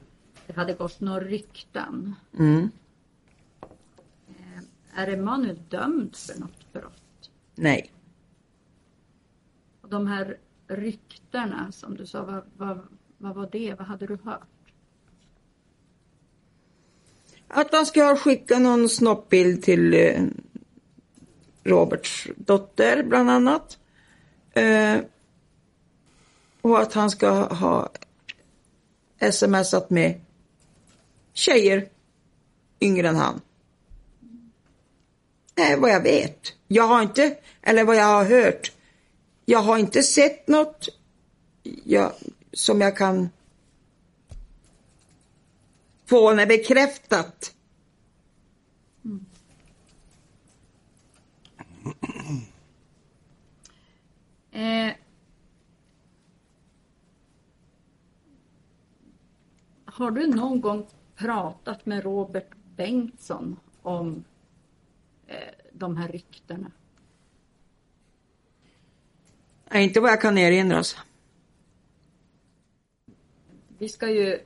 [0.50, 2.16] det hade gått några rykten.
[2.40, 2.70] Mm.
[4.28, 4.64] Eh,
[4.96, 7.32] är Emanuel dömd för något brott?
[7.56, 7.92] Nej.
[9.82, 10.38] Och de här
[10.68, 12.80] ryktena som du sa, vad, vad,
[13.18, 13.74] vad var det?
[13.74, 14.74] Vad hade du hört?
[17.48, 20.24] Att han ska ha skickat någon snoppbild till eh,
[21.64, 23.80] Roberts dotter bland annat.
[24.54, 24.98] Eh,
[26.62, 27.90] och att han ska ha
[29.32, 30.22] smsat med
[31.40, 31.90] tjejer
[32.80, 33.42] yngre än han.
[35.56, 36.54] Nej, vad jag vet.
[36.68, 38.72] Jag har inte, eller vad jag har hört.
[39.46, 40.90] Jag har inte sett något
[41.84, 42.14] jag,
[42.54, 43.30] som jag kan
[46.06, 47.56] få henne bekräftat.
[54.52, 54.94] Eh,
[59.86, 60.88] har du någon gång
[61.20, 64.24] pratat med Robert Bengtsson om
[65.28, 65.38] eh,
[65.74, 66.72] de här ryktena?
[69.72, 70.98] Nej, inte vad jag kan erinras.
[73.78, 74.40] Vi ska ju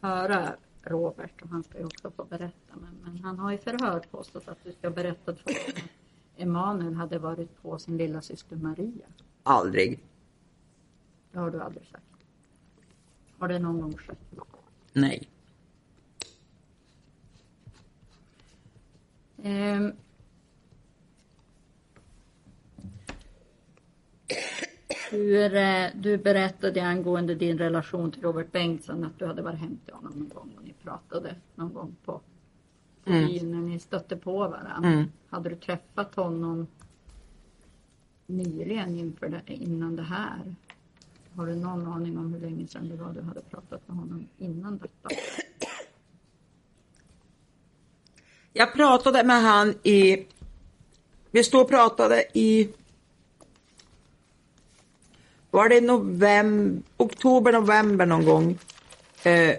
[0.00, 4.14] höra Robert och han ska ju också få berätta men, men han har ju förhört
[4.14, 8.56] oss att du ska berätta för honom att Emanuel hade varit på sin lilla syster
[8.56, 9.06] Maria?
[9.42, 10.04] Aldrig.
[11.32, 12.04] Det har du aldrig sagt.
[13.38, 14.18] Har det någon gång skett?
[14.92, 15.28] Nej.
[19.48, 19.92] Ehm.
[25.10, 29.78] Hur, eh, du berättade angående din relation till Robert Bengtsson att du hade varit hem
[29.84, 32.20] till honom någon gång och ni pratade någon gång på,
[33.04, 34.88] byn när ni stötte på varandra.
[34.88, 35.04] Mm.
[35.28, 36.66] Hade du träffat honom
[38.26, 40.54] nyligen inför det, innan det här?
[41.36, 44.26] Har du någon aning om hur länge sedan det var du hade pratat med honom
[44.38, 45.08] innan detta?
[48.52, 50.26] Jag pratade med han i...
[51.30, 52.68] Vi stod och pratade i...
[55.50, 58.58] Var det november, oktober, november någon gång.
[59.22, 59.56] Eh,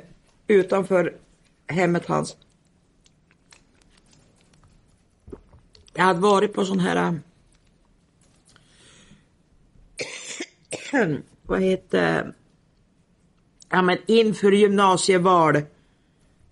[0.48, 1.16] utanför
[1.68, 2.38] hemmet hans.
[5.94, 7.20] Jag hade varit på sån här...
[11.46, 12.34] vad heter...
[13.70, 15.62] Ja men inför gymnasieval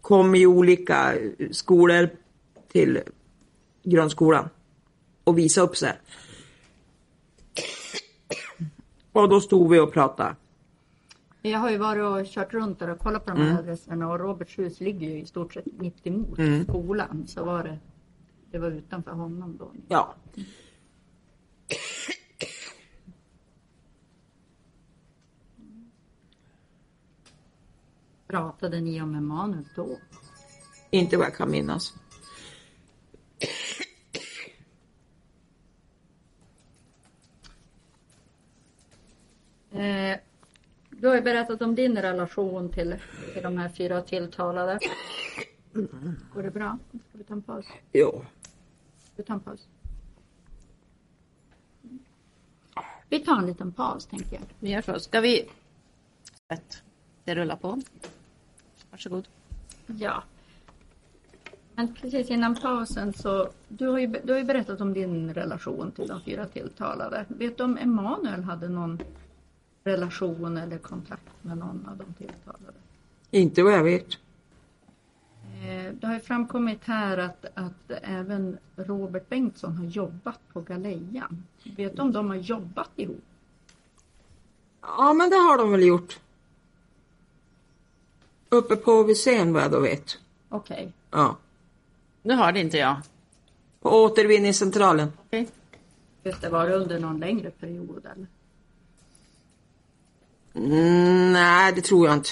[0.02, 1.14] kom i olika
[1.52, 2.10] skolor
[2.68, 3.02] till
[3.84, 4.50] grundskolan
[5.24, 6.00] och visa upp sig.
[9.12, 10.36] Och då stod vi och pratade.
[11.42, 14.20] Jag har ju varit och kört runt där och kollat på de här adresserna och
[14.20, 17.28] Roberts hus ligger ju i stort sett mitt emot skolan.
[17.28, 17.80] Så var det,
[18.52, 19.72] det var utanför honom då.
[19.88, 20.16] Ja.
[28.28, 29.98] Pratade ni om Emanuel då?
[30.90, 31.94] Inte vad jag kan minnas.
[39.72, 40.18] Eh,
[40.90, 42.96] du har ju berättat om din relation till,
[43.34, 44.80] till de här fyra tilltalade.
[46.34, 46.78] Går det bra?
[47.10, 47.66] Ska vi ta en paus?
[47.92, 48.26] Jo.
[49.16, 49.68] Vi tar en paus.
[53.10, 54.42] Vi tar en liten paus tänker jag.
[54.60, 55.00] Vi gör så.
[55.00, 55.50] Ska vi...
[57.24, 57.82] Det rullar på.
[58.92, 59.28] Varsågod.
[59.86, 60.24] Ja.
[61.76, 65.92] Men precis innan pausen så, du har, ju, du har ju berättat om din relation
[65.92, 67.26] till de fyra tilltalade.
[67.28, 69.00] Vet du om Emanuel hade någon
[69.88, 72.78] relation eller kontakt med någon av de tilltalade?
[73.32, 74.08] Inte vad jag vet.
[75.44, 81.44] Eh, Det har ju framkommit här att, att även Robert Bengtsson har jobbat på Galejan.
[81.78, 83.24] Vet du om de har jobbat ihop?
[84.82, 86.20] Ja men det har de väl gjort.
[88.50, 90.18] Uppe på Visén vad jag då vet.
[90.50, 90.94] Okej.
[91.12, 91.38] Ja.
[92.22, 92.96] Nu hörde inte jag.
[93.82, 95.12] På återvinningscentralen.
[95.26, 95.48] Okej.
[96.24, 98.28] Just det, var det under någon längre period eller?
[100.58, 102.30] Mm, nej, det tror jag inte.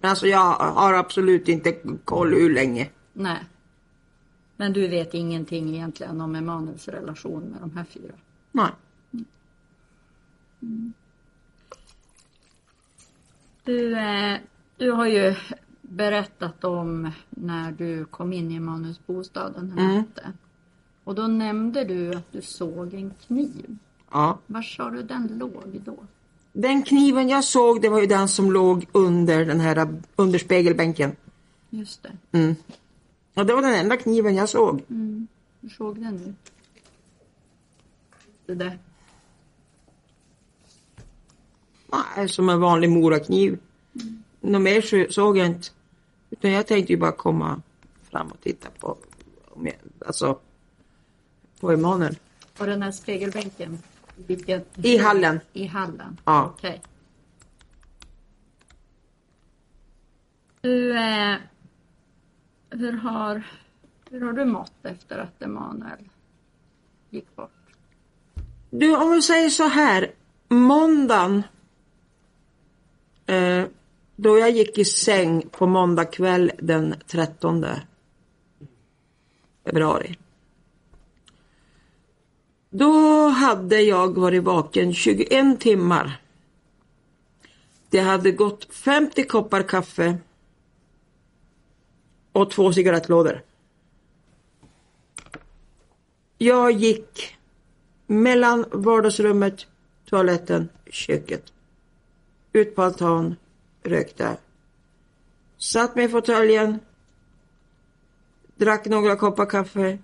[0.00, 1.72] Men alltså jag har absolut inte
[2.04, 2.90] koll hur länge.
[3.12, 3.44] Nej.
[4.56, 8.14] Men du vet ingenting egentligen om Emanuels relation med de här fyra?
[8.52, 8.70] Nej.
[13.64, 14.38] Du, eh,
[14.76, 15.34] du har ju
[15.80, 20.32] berättat om när du kom in i Emanuels bostad den här natten.
[21.04, 23.76] Och då nämnde du att du såg en kniv.
[24.10, 24.38] Ja.
[24.46, 25.96] Var sa du den låg då?
[26.52, 31.16] Den kniven jag såg, det var ju den som låg under den här, under spegelbänken.
[31.70, 32.38] Just det.
[32.38, 32.54] Mm.
[33.34, 34.82] Och det var den enda kniven jag såg.
[35.60, 36.52] Hur såg den ut?
[38.46, 38.78] Det där.
[42.16, 43.58] Nej, som en vanlig morakniv.
[44.40, 45.68] Något mer så- såg jag inte.
[46.30, 47.62] Utan jag tänkte ju bara komma
[48.10, 48.96] fram och titta på,
[49.50, 49.74] om jag,
[50.06, 50.38] alltså,
[51.60, 52.18] på Emanuel.
[52.58, 53.78] Och den här spegelbänken?
[54.26, 54.64] Vilken?
[54.76, 55.40] I hallen.
[55.52, 56.20] I hallen?
[56.24, 56.54] Ja.
[56.54, 56.82] Okej.
[60.60, 61.36] Du, eh,
[62.70, 63.42] hur, har,
[64.10, 66.08] hur har du mått efter att Emanuel
[67.10, 67.50] gick bort?
[68.70, 70.12] Du, om vi säger så här.
[70.48, 71.42] Måndagen.
[73.26, 73.64] Eh,
[74.16, 77.66] då jag gick i säng på måndag kväll den 13
[79.64, 80.16] februari.
[82.70, 86.20] Då hade jag varit vaken 21 timmar.
[87.88, 90.18] Det hade gått 50 koppar kaffe
[92.32, 93.42] och två cigarettlådor.
[96.38, 97.36] Jag gick
[98.06, 99.66] mellan vardagsrummet,
[100.04, 101.52] toaletten, köket.
[102.52, 103.36] Ut på altan,
[103.82, 104.36] rökte.
[105.58, 106.78] Satt mig i fåtöljen.
[108.56, 109.98] Drack några koppar kaffe.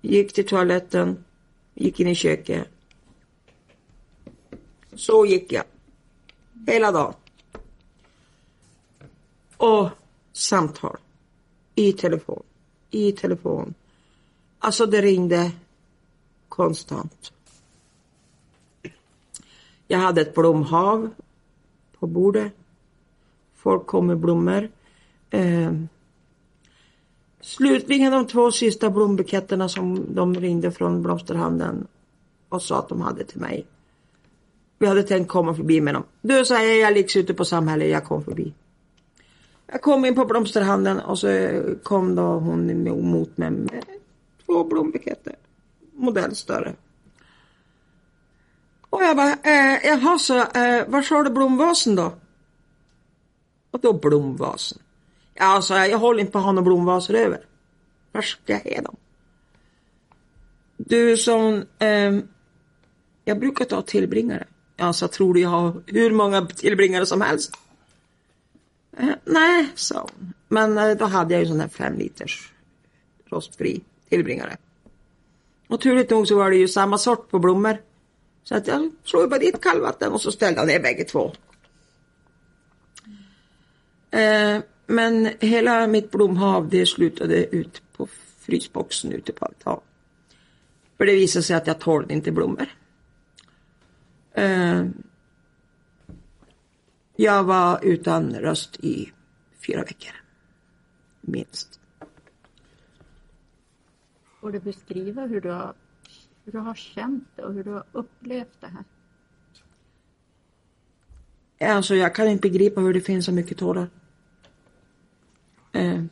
[0.00, 1.24] Gick till toaletten.
[1.74, 2.68] Gick in i köket.
[4.92, 5.64] Så gick jag.
[6.66, 7.14] Hela dagen.
[9.56, 9.88] Och
[10.32, 10.96] samtal.
[11.74, 12.42] I telefon.
[12.90, 13.74] I telefon.
[14.58, 15.50] Alltså det ringde
[16.48, 17.32] konstant.
[19.86, 21.10] Jag hade ett blomhav
[21.98, 22.52] på bordet.
[23.54, 24.70] Folk kom med blommor.
[25.30, 25.72] Eh,
[27.40, 31.86] slutligen de två sista blombuketterna som de ringde från blomsterhandeln
[32.48, 33.66] och sa att de hade till mig.
[34.78, 36.04] Vi hade tänkt komma förbi med dem.
[36.20, 38.54] Du, sa jag, jag ligger ute på samhället, jag kom förbi.
[39.66, 41.28] Jag kom in på blomsterhandeln och så
[41.82, 43.84] kom då hon mot mig med
[44.46, 45.36] två blombuketter.
[45.92, 46.74] Modell större.
[48.90, 52.12] Och jag bara, eh, jaha så, eh, var sa du blomvasen då?
[53.70, 54.78] Och då blomvasen?
[55.34, 57.40] Ja, sa jag, jag håller inte på att ha några blomvaser över.
[58.12, 58.96] Var ska jag ha dem?
[60.76, 61.64] Du, som...
[61.78, 62.18] eh,
[63.24, 64.46] jag brukar ta tillbringare.
[64.76, 67.52] Ja, så tror du jag har hur många tillbringare som helst?
[68.96, 70.32] Eh, nej, sa hon.
[70.48, 72.52] Men eh, då hade jag ju sån här fem liters
[73.26, 74.56] rostfri tillbringare.
[75.68, 77.78] Och turligt nog så var det ju samma sort på blommor.
[78.42, 81.32] Så att jag slog bara dit kallvatten och så ställde jag ner bägge två.
[84.10, 84.58] Eh,
[84.90, 88.06] men hela mitt blomhav det slutade ut på
[88.38, 89.80] frysboxen ute på altan.
[90.96, 92.66] För det visade sig att jag tålde inte blommor.
[94.32, 94.86] Eh,
[97.16, 99.12] jag var utan röst i
[99.66, 100.12] fyra veckor.
[101.20, 101.80] Minst.
[104.40, 105.74] Får du beskriva hur du har,
[106.44, 108.84] hur du har känt det och hur du har upplevt det här?
[111.74, 113.88] Alltså jag kan inte begripa hur det finns så mycket tårar.
[115.72, 116.02] Eh,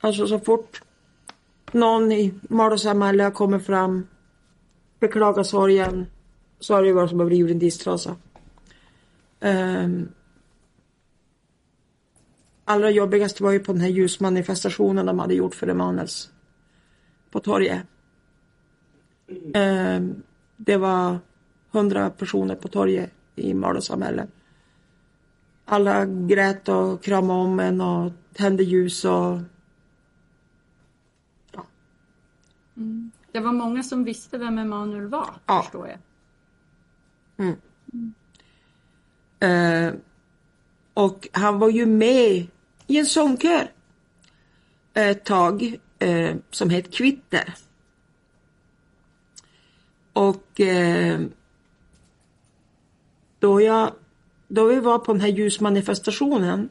[0.00, 0.82] alltså så fort
[1.72, 4.06] någon i Malå kommer fram,
[5.00, 6.06] beklagar sorgen,
[6.60, 8.16] så har det varit som att bli ur en disktrasa.
[9.40, 10.08] Um,
[12.64, 16.30] allra jobbigast var ju på den här ljusmanifestationen de hade gjort för Emanuels
[17.30, 17.82] på torget.
[19.54, 20.22] Um,
[20.56, 21.18] det var
[21.70, 24.26] hundra personer på torget i Malå samhälle.
[25.64, 29.38] Alla grät och kramade om en och tände ljus och
[31.52, 31.66] ja.
[32.76, 33.10] Mm.
[33.32, 35.62] Det var många som visste vem Emanuel var, ja.
[35.62, 35.98] förstår jag.
[37.36, 37.56] Mm.
[39.44, 39.94] Uh,
[40.94, 42.46] och han var ju med
[42.86, 43.70] i en sångkör
[44.94, 47.54] ett tag uh, som hette Kvitter.
[50.12, 51.26] Och uh,
[53.38, 53.92] då, jag,
[54.48, 56.68] då vi var på den här ljusmanifestationen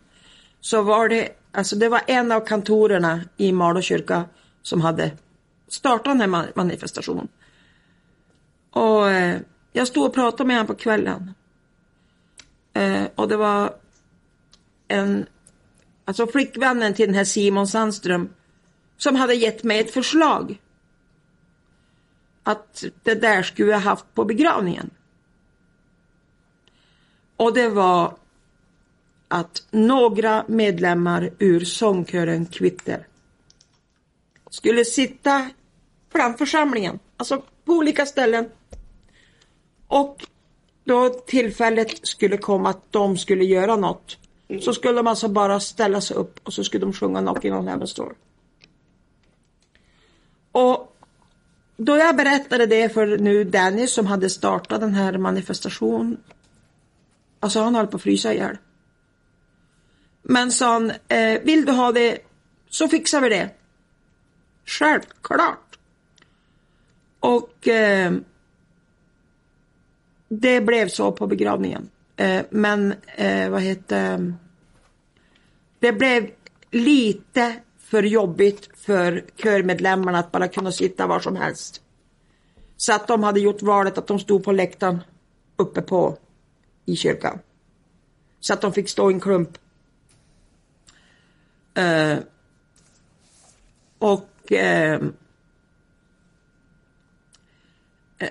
[0.61, 4.25] så var det, alltså det var en av kantorerna i Malå kyrka
[4.61, 5.11] som hade
[5.67, 7.27] startat den här manifestationen.
[8.71, 9.39] Och eh,
[9.71, 11.33] jag stod och pratade med honom på kvällen.
[12.73, 13.75] Eh, och det var
[14.87, 15.25] en,
[16.05, 18.29] alltså flickvännen till den här Simon Sandström
[18.97, 20.59] som hade gett mig ett förslag.
[22.43, 24.89] Att det där skulle jag haft på begravningen.
[27.37, 28.15] Och det var
[29.27, 33.07] att några medlemmar ur sångkören Kvitter
[34.49, 35.49] skulle sitta
[36.11, 38.49] framför församlingen, alltså på olika ställen
[39.87, 40.25] och
[40.83, 44.17] då tillfället skulle komma att de skulle göra något
[44.61, 47.69] så skulle de alltså bara ställa sig upp och så skulle de sjunga Knocking on
[47.69, 48.15] Heaven's Door.
[50.51, 50.97] Och
[51.77, 56.17] då jag berättade det för nu Danny som hade startat den här manifestationen.
[57.43, 58.57] Alltså han höll på att frysa ihjäl.
[60.21, 62.19] Men sa han, eh, vill du ha det
[62.69, 63.49] så fixar vi det.
[64.65, 65.79] Självklart.
[67.19, 68.13] Och eh,
[70.27, 71.89] det blev så på begravningen.
[72.15, 74.33] Eh, men eh, vad heter
[75.79, 76.29] Det blev
[76.71, 81.81] lite för jobbigt för körmedlemmarna att bara kunna sitta var som helst.
[82.77, 84.99] Så att de hade gjort valet att de stod på läktaren
[85.57, 86.17] uppe på
[86.85, 87.39] i kyrkan.
[88.39, 89.57] Så att de fick stå i en klump.
[91.73, 92.17] Eh,
[93.99, 95.01] och eh,
[98.17, 98.29] eh,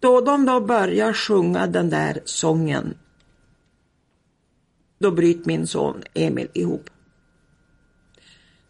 [0.00, 2.94] Då de då börjar sjunga den där sången
[4.98, 6.90] då bryter min son Emil ihop.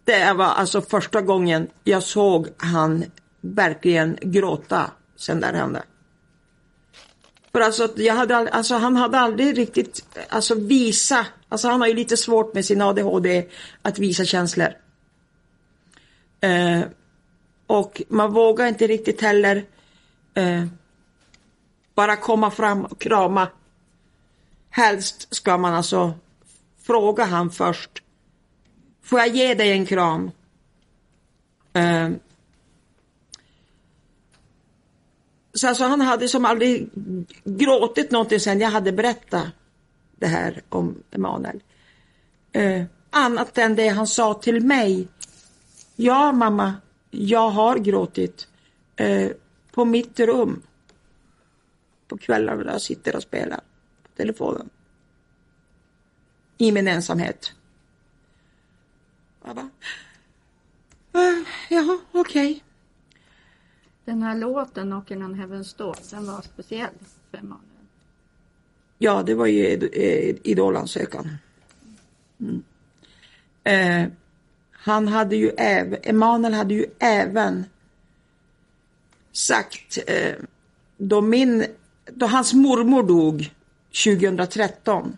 [0.05, 3.05] Det var alltså första gången jag såg han
[3.41, 5.83] verkligen gråta sen det hände.
[7.59, 11.95] För alltså, jag hade, alltså han hade aldrig riktigt alltså visa, alltså han har ju
[11.95, 13.49] lite svårt med sin ADHD
[13.83, 14.69] att visa känslor.
[16.41, 16.81] Eh,
[17.67, 19.65] och man vågar inte riktigt heller
[20.35, 20.65] eh,
[21.95, 23.49] bara komma fram och krama.
[24.71, 26.15] Helst ska man alltså
[26.83, 28.03] fråga han först.
[29.03, 30.31] Får jag ge dig en kram?
[31.73, 32.11] Eh,
[35.59, 36.91] så alltså, han hade som aldrig
[37.45, 39.47] gråtit någonting sen jag hade berättat
[40.17, 41.63] det här om Emanuel.
[42.53, 45.09] Eh, annat än det han sa till mig.
[45.97, 46.75] Ja mamma,
[47.11, 48.49] jag har gråtit
[48.97, 49.31] eh,
[49.73, 50.63] på mitt rum.
[52.09, 53.57] På kvällarna när jag sitter och spelar
[54.03, 54.71] på telefonen.
[56.59, 57.53] I min ensamhet.
[59.45, 59.71] Jag bara,
[61.13, 62.51] eh, jaha, okej.
[62.51, 62.68] Okay.
[64.09, 66.91] Den här låten, Knocking on Heaven's Door, den var speciell
[67.31, 67.65] för Emanuel.
[68.99, 69.67] Ja, det var ju
[70.43, 71.37] idolansökan.
[72.41, 72.63] Mm.
[73.65, 74.13] Eh,
[74.71, 77.65] han hade ju även, Emanuel hade ju även
[79.33, 80.35] sagt, eh,
[80.97, 81.67] då min,
[82.05, 83.55] då hans mormor dog
[84.05, 85.17] 2013.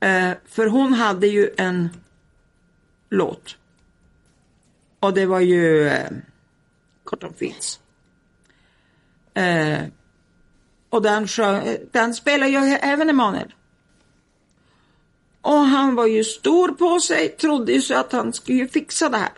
[0.00, 1.88] Eh, för hon hade ju en
[3.10, 3.56] låt.
[5.00, 6.10] Och det var ju eh,
[7.10, 7.80] Kort om finns.
[9.34, 9.82] Eh,
[10.90, 13.54] och den, eh, den spelar ju även Emanuel.
[15.40, 19.16] Och han var ju stor på sig, trodde ju så att han skulle fixa det
[19.16, 19.32] här.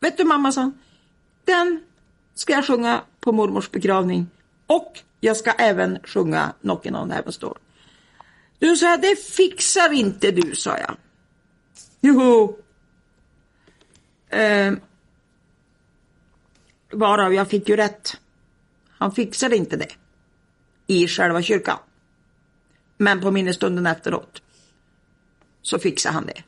[0.00, 0.70] Vet du mamma, sa
[1.44, 1.82] den
[2.34, 4.26] ska jag sjunga på mormors begravning
[4.66, 7.58] och jag ska även sjunga Knockin' on Heaven's Door.
[8.58, 10.96] Du sa det fixar inte du, sa jag.
[12.00, 12.58] Jo.
[14.28, 14.72] Eh,
[16.92, 18.16] varav jag fick ju rätt.
[18.88, 19.88] Han fixade inte det
[20.86, 21.78] i själva kyrkan.
[22.96, 24.42] Men på minnesstunden efteråt
[25.62, 26.42] så fixade han det.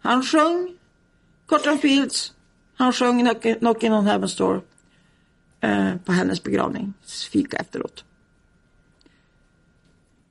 [0.00, 0.76] Han sjöng
[1.46, 2.34] Cotton Fields,
[2.74, 4.62] han sjöng Knockin' on Heaven's Door
[5.60, 6.92] eh, på hennes begravning,
[7.30, 8.04] fika efteråt.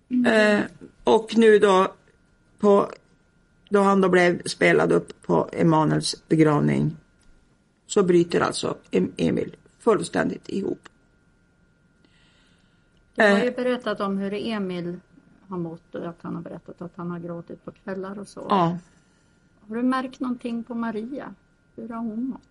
[0.10, 0.26] Mm.
[0.26, 0.66] Eh,
[1.04, 1.94] och nu då
[2.60, 2.92] på
[3.70, 6.98] då han då blev spelad upp på Emanuels begravning
[7.94, 8.78] så bryter alltså
[9.18, 10.90] Emil fullständigt ihop.
[13.16, 13.56] Du har ju eh.
[13.56, 15.00] berättat om hur Emil
[15.48, 18.46] har mått och att han har berättat att han har gråtit på kvällar och så.
[18.50, 18.78] Ja.
[19.68, 21.36] Har du märkt någonting på Maria?
[21.76, 22.42] Hur har hon mått?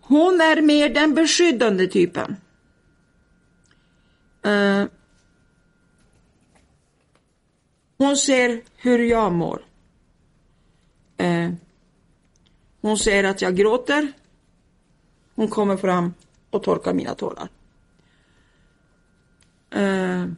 [0.00, 2.36] Hon är mer den beskyddande typen.
[4.46, 4.86] Uh,
[7.98, 9.64] hon ser hur jag mår.
[11.22, 11.54] Uh,
[12.80, 14.12] hon ser att jag gråter.
[15.34, 16.14] Hon kommer fram
[16.50, 17.48] och torkar mina tårar.
[19.76, 20.32] Uh,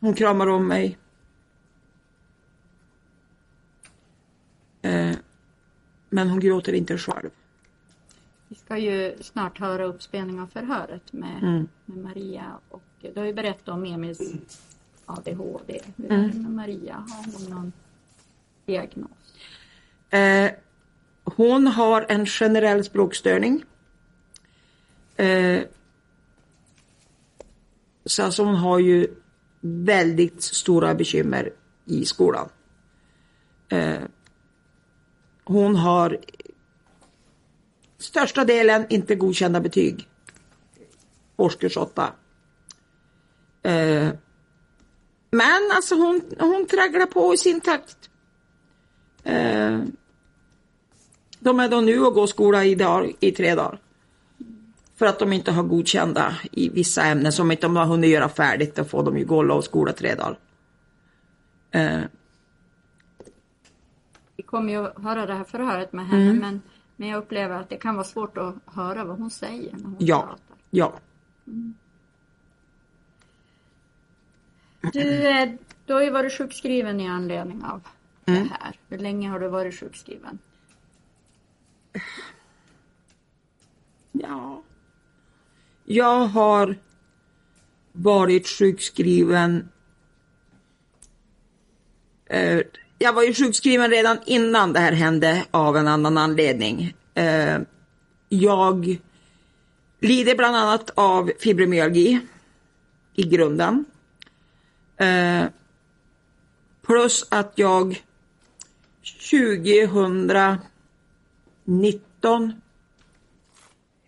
[0.00, 0.98] hon kramar om mig.
[4.86, 5.16] Uh,
[6.08, 7.30] men hon gråter inte själv.
[8.48, 11.68] Vi ska ju snart höra uppspelning av förhöret med, mm.
[11.84, 14.20] med Maria och du har ju berättat om Emils
[15.06, 15.80] ADHD.
[15.96, 16.24] Hur mm.
[16.24, 16.94] är det med Maria?
[16.94, 17.72] Har hon någon
[18.66, 19.34] diagnos?
[20.14, 20.50] Uh,
[21.36, 23.64] hon har en generell språkstörning.
[25.16, 25.62] Eh,
[28.04, 29.14] så alltså hon har ju
[29.60, 31.52] väldigt stora bekymmer
[31.84, 32.48] i skolan.
[33.68, 34.02] Eh,
[35.44, 36.18] hon har
[37.98, 40.08] största delen inte godkända betyg.
[41.36, 42.12] Årskurs 8.
[43.62, 44.08] Eh,
[45.30, 48.10] men alltså hon, hon tragglar på i sin takt.
[49.24, 49.80] Eh,
[51.46, 53.78] de är då nu och går skola i, dag, i tre dagar.
[54.96, 58.28] För att de inte har godkända i vissa ämnen som inte de har hunnit göra
[58.28, 58.74] färdigt.
[58.74, 60.38] Då får de ju gå och skola tre dagar.
[61.70, 62.00] Eh.
[64.36, 66.38] Vi kommer ju att höra det här förhöret med henne mm.
[66.38, 66.62] men,
[66.96, 69.96] men jag upplever att det kan vara svårt att höra vad hon säger när hon
[69.98, 70.20] ja.
[70.20, 70.56] pratar.
[70.70, 70.92] Ja.
[71.46, 71.74] Mm.
[74.92, 75.48] Du, eh,
[75.86, 77.80] du har ju varit sjukskriven i anledning av
[78.26, 78.42] mm.
[78.42, 78.78] det här.
[78.88, 80.38] Hur länge har du varit sjukskriven?
[84.12, 84.62] Ja.
[85.84, 86.76] Jag har
[87.92, 89.68] varit sjukskriven.
[92.26, 92.60] Eh,
[92.98, 96.94] jag var ju sjukskriven redan innan det här hände av en annan anledning.
[97.14, 97.58] Eh,
[98.28, 98.98] jag
[100.00, 102.20] lider bland annat av fibromyalgi
[103.14, 103.84] i grunden.
[104.96, 105.44] Eh,
[106.86, 108.02] plus att jag
[109.30, 110.30] 2000
[111.66, 112.60] 19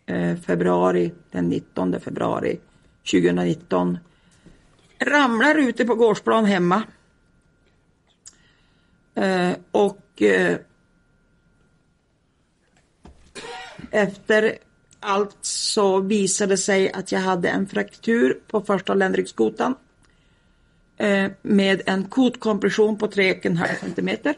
[0.07, 2.61] eh, februari, den 19 februari
[3.13, 3.99] 2019.
[4.99, 6.83] Ramlar ute på gårdsplan hemma.
[9.15, 10.59] Eh, och eh,
[13.91, 14.59] efter
[15.01, 19.75] allt så visade det sig att jag hade en fraktur på första ländryggskotan
[21.43, 24.35] med en kotkompression på 3,5 cm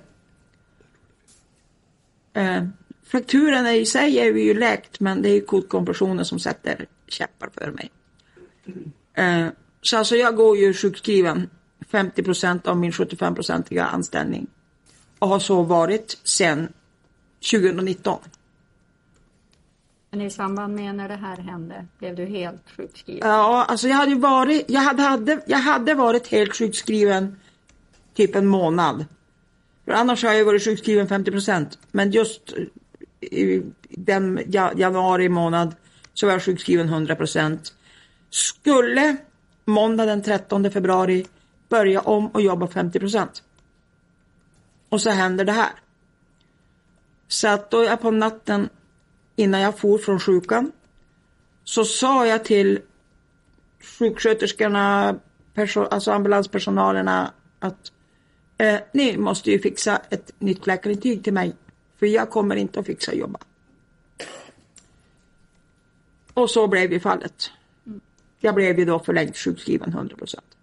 [3.11, 7.91] frakturen i sig är ju läkt men det är kotkompressionen som sätter käppar för mig.
[9.15, 9.47] Eh,
[9.83, 11.51] så alltså jag går ju sjukskriven
[11.89, 14.47] 50 procent av min 75-procentiga anställning.
[15.19, 16.73] Och har så varit sedan
[17.51, 18.19] 2019.
[20.11, 23.29] Men i samband med när det här hände, blev du helt sjukskriven?
[23.29, 27.37] Ja, alltså jag hade varit, jag hade, hade, jag hade varit helt sjukskriven
[28.15, 29.05] typ en månad.
[29.85, 31.79] För annars har jag varit sjukskriven 50 procent.
[31.91, 32.53] Men just
[33.21, 34.43] i den
[34.77, 35.75] januari månad
[36.15, 37.75] så var jag sjukskriven 100 procent.
[38.31, 39.17] Skulle
[39.65, 41.27] måndag den 13 februari
[41.69, 43.43] börja om och jobba 50 procent.
[44.89, 45.73] Och så händer det här.
[47.29, 48.69] Så att då jag på natten
[49.37, 50.73] innan jag for från sjukan
[51.65, 52.81] så sa jag till
[53.99, 55.15] sjuksköterskorna,
[55.91, 57.93] alltså ambulanspersonalerna att
[58.59, 61.57] eh, ni måste ju fixa ett nytt läkarintyg till mig
[62.01, 63.39] för jag kommer inte att fixa jobba.
[66.35, 67.51] Och så blev ju fallet.
[68.39, 70.57] Jag blev ju då förlängt sjukskriven 100 procent.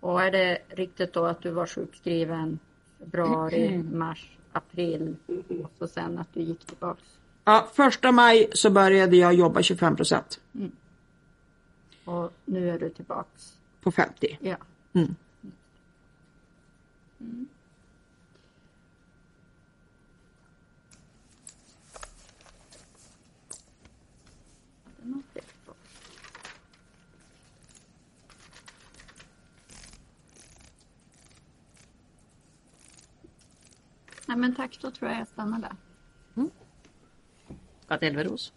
[0.00, 2.58] Och är det riktigt då att du var sjukskriven
[2.98, 5.16] februari, mars, april
[5.64, 7.02] och så sen att du gick tillbaks?
[7.44, 10.40] Ja, första maj så började jag jobba 25 procent
[12.04, 13.52] Och nu är du tillbaks?
[13.82, 14.38] på 50.
[14.40, 14.56] Ja.
[14.92, 15.14] Mm.
[17.20, 17.48] Mm.
[24.96, 25.72] Det är något fel på.
[34.26, 35.72] Nej men tack, då tror jag jag stannar där.
[37.88, 38.52] Att Elveros.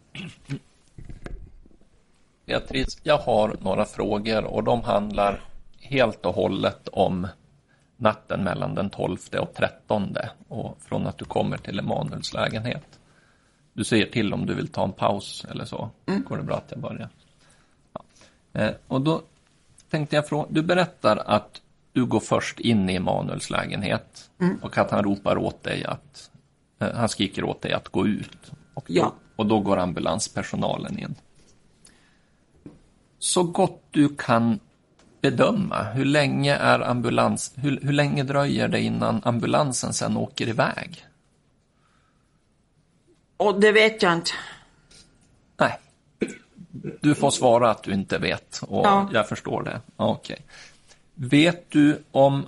[2.45, 5.41] Beatrice, jag har några frågor och de handlar
[5.79, 7.27] helt och hållet om
[7.97, 10.15] natten mellan den 12 och 13
[10.47, 12.99] och från att du kommer till Emanuels lägenhet.
[13.73, 15.89] Du säger till om du vill ta en paus eller så.
[16.05, 17.09] Går det bra att jag börjar?
[17.93, 18.03] Ja.
[18.53, 19.21] Eh, och då
[19.89, 21.61] tänkte jag fråga, du berättar att
[21.93, 24.29] du går först in i Emanuels lägenhet
[24.61, 26.31] och att han ropar åt dig att,
[26.79, 28.51] eh, han skriker åt dig att gå ut.
[28.73, 29.13] Och då, Ja.
[29.35, 31.15] och då går ambulanspersonalen in.
[33.19, 34.59] Så gott du kan
[35.21, 41.05] bedöma, hur länge är ambulans, hur, hur länge dröjer det innan ambulansen sen åker iväg?
[43.37, 44.31] Och det vet jag inte.
[45.57, 45.79] Nej.
[47.01, 49.09] Du får svara att du inte vet och Ja.
[49.13, 49.81] jag förstår det.
[49.95, 50.41] Okej.
[51.21, 52.45] Vet du om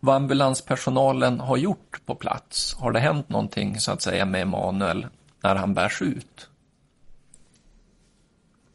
[0.00, 2.74] vad ambulanspersonalen har gjort på plats?
[2.74, 5.06] Har det hänt någonting så att säga med Emanuel
[5.42, 6.48] när han bärs ut?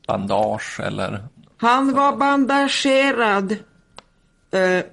[0.07, 1.27] Bandage eller?
[1.57, 3.51] Han var bandagerad.
[4.51, 4.83] Eh,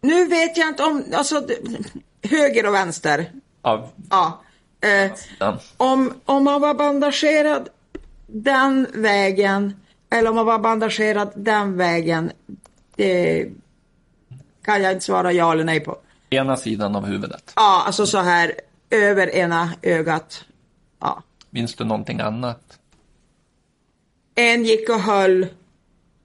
[0.00, 1.46] nu vet jag inte om, alltså
[2.22, 3.32] höger och vänster.
[3.62, 4.42] Ja, Ja.
[5.38, 5.58] Den.
[5.76, 7.68] om, om han var bandagerad
[8.26, 9.74] den vägen
[10.10, 12.32] eller om han var bandagerad den vägen.
[12.96, 13.48] Det
[14.62, 15.98] kan jag inte svara ja eller nej på.
[16.30, 17.52] Ena sidan av huvudet.
[17.56, 18.52] Ja, alltså så här
[18.90, 20.44] över ena ögat.
[21.00, 21.22] Ja.
[21.50, 22.78] Minns du någonting annat?
[24.34, 25.46] En gick och höll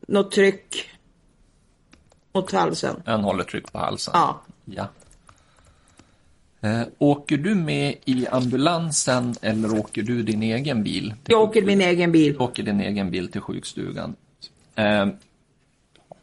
[0.07, 0.89] något tryck
[2.33, 3.03] mot halsen.
[3.05, 4.11] En håller tryck på halsen.
[4.15, 4.41] Ja.
[4.65, 4.87] ja.
[6.63, 11.13] Eh, åker du med i ambulansen eller åker du din egen bil?
[11.25, 12.33] Jag åker min egen bil.
[12.33, 14.15] Du åker din egen bil till sjukstugan.
[14.75, 15.07] Eh,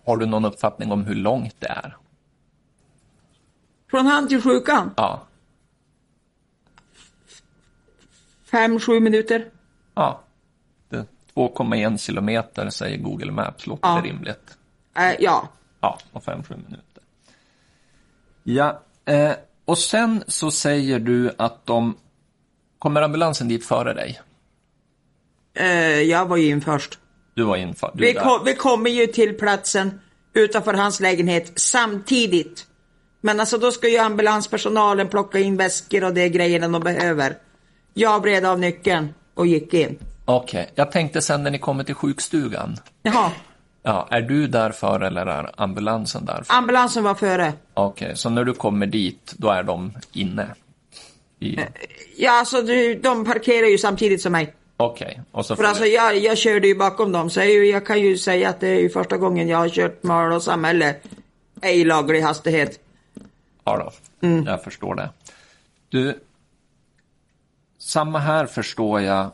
[0.05, 1.97] har du någon uppfattning om hur långt det är?
[3.91, 4.91] Från han till sjukan.
[4.97, 5.27] Ja.
[8.51, 9.47] Fem, sju minuter.
[9.95, 10.21] ja.
[10.89, 13.67] Det- 2,1 kilometer säger Google Maps.
[13.67, 14.01] Låter Ja.
[14.03, 14.59] det rimligt?
[14.97, 15.49] Eh, ja.
[15.81, 17.03] Ja, och 5-7 minuter.
[18.43, 19.33] Ja, eh,
[19.65, 21.97] och sen så säger du att de...
[22.79, 24.21] Kommer ambulansen dit före dig?
[25.55, 26.99] Eh, jag var ju in först.
[27.35, 27.91] Du var inför.
[27.95, 30.01] Du Vi, kom, vi kommer ju till platsen
[30.35, 32.67] utanför hans lägenhet samtidigt.
[33.21, 37.37] Men alltså då ska ju ambulanspersonalen plocka in väskor och det grejerna de behöver.
[37.95, 39.99] Jag vred av nyckeln och gick in.
[40.25, 42.77] Okej, jag tänkte sen när ni kommer till sjukstugan.
[43.03, 43.31] Jaha,
[43.83, 46.55] Ja, är du där för eller är ambulansen där för?
[46.55, 47.53] ambulansen var före.
[47.75, 50.47] Okej, så när du kommer dit, då är de inne?
[51.39, 51.59] I...
[52.17, 54.55] Ja, alltså du, de parkerar ju samtidigt som mig.
[54.77, 58.01] Okej, och så För alltså jag, jag körde ju bakom dem så jag, jag kan
[58.01, 60.95] ju säga att det är ju första gången jag har kört Mal och samhälle
[61.63, 62.81] ej laglig hastighet.
[63.65, 65.11] Ja då, jag förstår det.
[65.89, 66.21] Du,
[67.79, 69.31] samma här förstår jag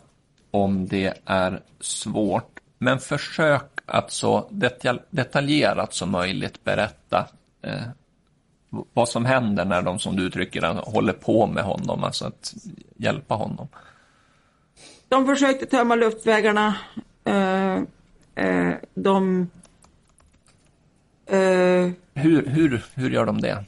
[0.51, 7.27] om det är svårt, men försök att så detal- detaljerat som möjligt berätta
[7.63, 7.83] eh,
[8.93, 12.55] vad som händer när de, som du uttrycker håller på med honom, alltså att
[12.97, 13.69] hjälpa honom.
[15.09, 16.77] De försökte tömma luftvägarna.
[17.25, 17.77] Eh,
[18.35, 19.51] eh, de...
[21.27, 23.65] Eh, Hur, hur, hur gör de det?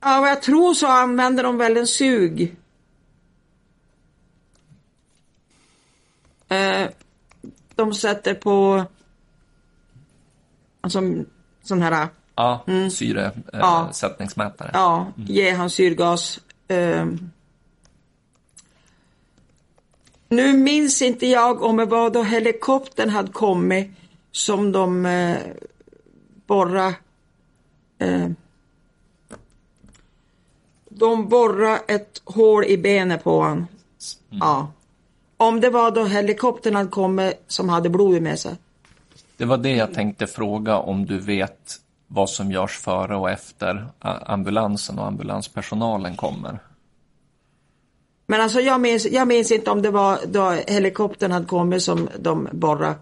[0.00, 2.56] ja, vad jag tror så använder de väl en sug.
[7.78, 8.84] Eh, de sätter på...
[10.80, 11.02] Alltså,
[11.62, 12.08] sån här...
[12.34, 12.64] Ja,
[13.52, 13.88] Ja.
[13.92, 14.70] syresättningsmätare.
[14.74, 16.40] Ja, ge han syrgas.
[16.68, 17.30] Ehm.
[20.28, 23.90] nu minns inte jag om det var då helikoptern hade kommit
[24.32, 25.36] som de eh,
[26.46, 26.94] borra
[27.98, 28.28] eh,
[30.90, 33.66] de borra ett hål i benet på han.
[34.30, 34.72] Ja.
[35.40, 38.56] Om det var då helikoptern hade kommit som hade blodet med sig.
[39.36, 43.86] Det var det jag tänkte fråga om du vet vad som görs före och efter
[44.26, 46.58] ambulansen och ambulanspersonalen kommer.
[48.26, 52.08] Men alltså jag minns, jag minns inte om det var då helikoptern hade kommit som
[52.18, 52.94] de borra.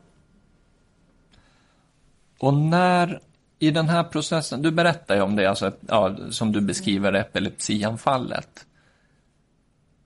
[2.38, 3.20] Och när
[3.58, 8.66] i den här processen, du berättar ju om det, alltså, ja, som du beskriver epilepsianfallet.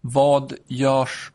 [0.01, 1.33] Vad görs,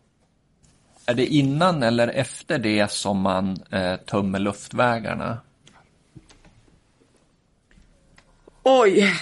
[1.06, 5.38] är det innan eller efter det som man eh, tömmer luftvägarna?
[8.64, 9.14] Oj,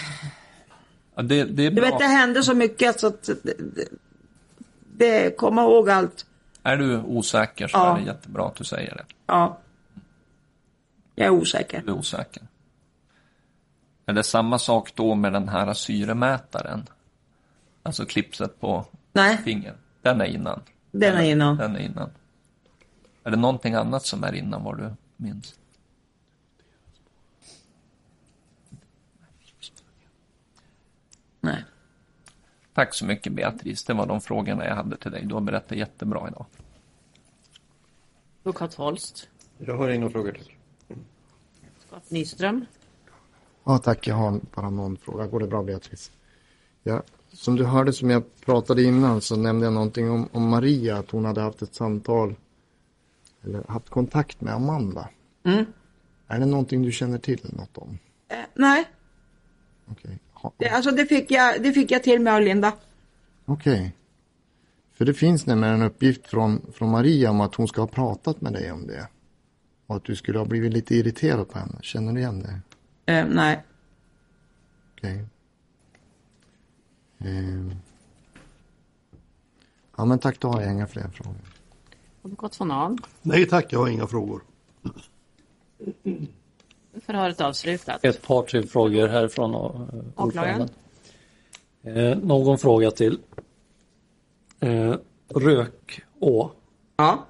[1.15, 1.85] Ja, det, det är du bra.
[1.89, 3.87] vet det hände så mycket så att det, det,
[4.97, 6.25] det komma ihåg allt.
[6.63, 7.95] Är du osäker så Ja.
[7.97, 9.05] är det jättebra att du säger det.
[9.25, 9.57] Ja.
[11.15, 11.81] Jag är osäker.
[11.85, 12.43] Du är osäker.
[14.05, 16.85] Är det samma sak då med den här syremätaren?
[17.83, 19.75] Alltså klipset på Nej, fingret.
[20.01, 20.61] Den är innan.
[20.93, 21.57] Den är innan.
[21.57, 22.09] Den är innan.
[23.23, 25.59] Är det någonting annat som är innan vad du minns?
[31.39, 31.63] Nej.
[32.73, 33.83] Tack så mycket Beatrice.
[33.83, 35.25] Det var de frågorna jag hade till dig.
[35.25, 36.45] Du har berättat jättebra idag.
[38.39, 39.29] Advokat Holst.
[39.57, 40.51] Jag har inga frågor till.
[41.77, 42.65] Advokat Nyström.
[43.63, 44.07] Ja, tack.
[44.07, 45.27] Jag har bara någon fråga.
[45.27, 46.11] Går det bra, Beatrice?
[46.83, 47.03] Ja,
[47.33, 51.11] som du hörde som jag pratade innan så nämnde jag någonting om, om Maria, att
[51.11, 52.35] hon hade haft ett samtal
[53.43, 55.09] eller haft kontakt med Amanda.
[55.43, 55.65] Mm.
[56.27, 57.99] Är det någonting du känner till något om?
[58.29, 58.85] Eh, nej,
[59.85, 60.19] Okej.
[60.57, 62.73] Det, alltså det fick, jag, det fick jag till med av Linda.
[63.45, 63.95] Okej.
[64.93, 68.41] För det finns nämligen en uppgift från, från Maria om att hon ska ha pratat
[68.41, 69.07] med dig om det.
[69.87, 71.75] Och att du skulle ha blivit lite irriterad på henne.
[71.81, 73.13] Känner du igen det?
[73.13, 73.63] Eh, nej.
[74.97, 75.11] Okej.
[75.11, 75.29] Ehm.
[79.97, 81.35] Ja men tack, då har jag inga fler frågor.
[82.23, 82.97] Advokat von Ahl.
[83.21, 84.43] Nej tack, jag har inga frågor.
[87.05, 88.05] Förhöret avslutat.
[88.05, 89.89] Ett par till frågor härifrån eh, Åklagaren.
[90.15, 90.69] ordföranden.
[91.83, 93.19] Eh, någon fråga till?
[94.59, 94.95] Eh,
[95.29, 96.51] Rökå.
[96.95, 97.25] Ja.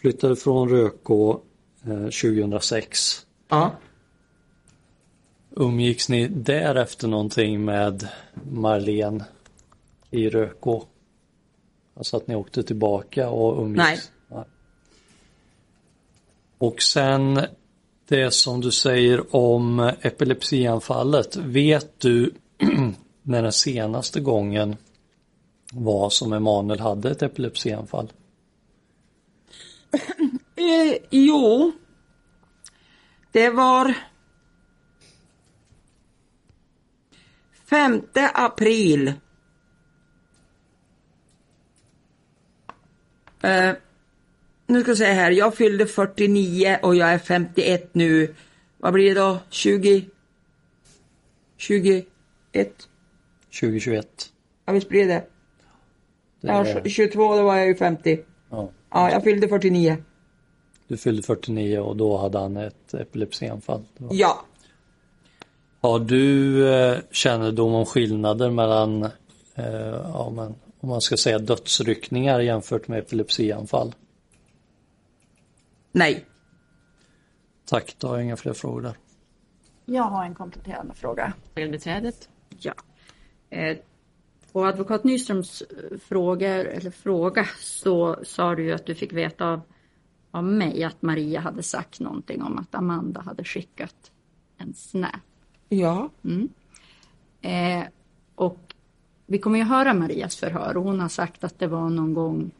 [0.00, 1.40] Flyttade från Rökå
[1.84, 3.26] eh, 2006.
[3.48, 3.72] Ja.
[5.60, 8.08] Umgicks ni därefter någonting med
[8.50, 9.24] Marlene
[10.10, 10.84] i Rökå?
[11.96, 14.10] Alltså att ni åkte tillbaka och umgicks?
[14.28, 14.44] Nej.
[16.58, 17.40] Och sen
[18.08, 21.36] det som du säger om epilepsianfallet.
[21.36, 22.34] Vet du
[23.22, 24.76] när den senaste gången
[25.72, 28.12] var som Emanuel hade ett epilepsianfall?
[30.56, 31.72] Eh, jo.
[33.32, 33.94] Det var
[37.70, 38.02] 5
[38.34, 39.12] april.
[43.42, 43.70] Eh,
[44.66, 48.34] nu ska jag säga här, jag fyllde 49 och jag är 51 nu.
[48.78, 49.38] Vad blir det då?
[49.50, 50.06] 20?
[51.56, 52.06] 21?
[53.60, 54.06] 2021?
[54.66, 55.24] Ja, visst blir det.
[56.40, 58.20] Det Ja, är, 22 då var jag ju 50.
[58.50, 59.96] ja, Ja, jag fyllde 49.
[60.88, 63.84] du fyllde 49 och då hade han ett epilepsianfall.
[64.10, 64.44] Ja.
[65.80, 69.02] Har du eh, kännedom om skillnader mellan,
[69.54, 69.64] eh,
[70.04, 73.94] ja, men, om man ska säga dödsryckningar jämfört med epilepsianfall?
[75.92, 76.26] Nej.
[77.64, 78.94] Tack, då har jag inga fler frågor där.
[79.84, 81.32] Jag har en kompletterande fråga.
[81.54, 82.28] Beträdet.
[82.58, 82.74] Ja.
[83.50, 83.76] Eh,
[84.52, 89.46] på advokat Nyströms eh, frågor, eller fråga så sa du ju att du fick veta
[89.46, 89.60] av,
[90.30, 94.10] av mig att Maria hade sagt någonting om att Amanda hade skickat
[94.56, 95.29] en snap.
[95.72, 96.10] Ja.
[97.40, 97.84] Eh,
[98.34, 98.74] och
[99.26, 102.50] vi kommer ju höra Marias förhör och hon har sagt att det var någon gång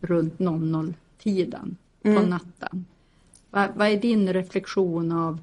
[0.00, 2.84] runt 00-tiden på natten.
[3.50, 5.40] Va, vad är din reflektion av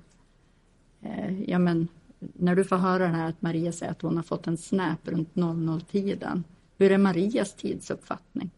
[1.01, 1.87] eh, ja men
[2.19, 5.07] när du får höra det här att Maria säger att hon har fått en snap
[5.07, 6.43] runt 00-tiden.
[6.77, 8.51] Hur är Marias tidsuppfattning?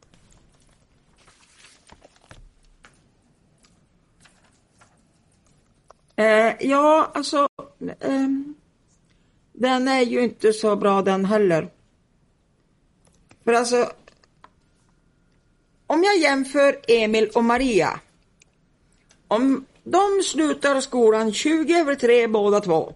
[6.15, 7.47] Eh, ja, alltså
[7.99, 8.55] ehm,
[9.53, 11.69] den är ju inte så bra den heller.
[13.43, 13.91] För alltså.
[15.87, 17.99] Om jag jämför Emil och Maria.
[19.27, 22.93] Om de slutar skolan 20 över 3 båda två.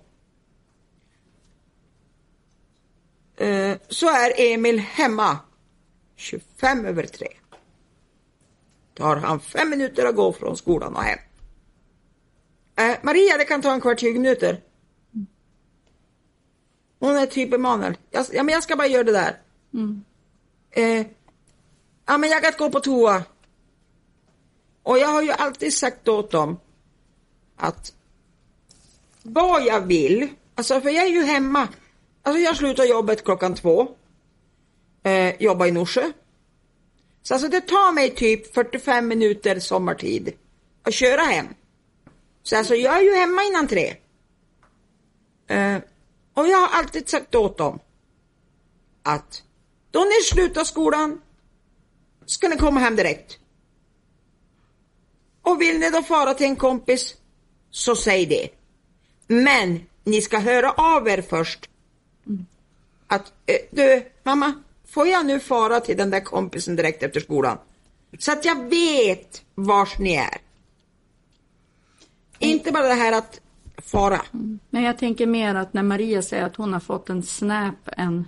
[3.38, 5.38] Eh, så är Emil hemma
[6.15, 7.27] 25 över 3.
[8.93, 11.19] Tar han fem minuter att gå från skolan och hem.
[12.75, 14.61] Eh, Maria, det kan ta en kvart, 20 minuter.
[17.04, 17.97] Hon är typ Emanuel.
[18.12, 19.38] Jag, ja, men jag ska bara göra det där.
[20.72, 21.06] Eh,
[22.06, 23.24] ja, men jag kan gå på toa.
[24.84, 26.60] Och jag har ju alltid sagt åt dem
[27.58, 27.93] att
[29.24, 31.68] vad jag vill, alltså för jag är ju hemma.
[32.22, 33.88] Alltså jag slutar jobbet klockan två.
[35.04, 36.12] Eh, jobbar i Norsjö.
[37.24, 40.34] Så alltså det tar mig typ 45 minuter sommartid
[40.84, 41.47] att köra hem.
[42.43, 43.95] Så alltså jag är ju hemma innan tre.
[45.47, 45.78] Eh,
[46.34, 47.79] och jag har alltid sagt åt dem
[49.03, 49.43] att
[49.91, 51.21] då ni slutar skolan
[52.25, 53.38] ska ni komma hem direkt.
[55.41, 57.15] Och vill ni då fara till en kompis
[57.69, 58.49] så säg det.
[59.27, 61.69] Men ni ska höra av er först.
[63.07, 64.53] Att eh, du mamma,
[64.88, 67.57] får jag nu fara till den där kompisen direkt efter skolan?
[68.19, 70.38] Så att jag vet vars ni är.
[72.39, 73.39] Inte bara det här att
[73.84, 74.21] fara.
[74.69, 78.25] Men jag tänker mer att när Maria säger att hon har fått en snap en,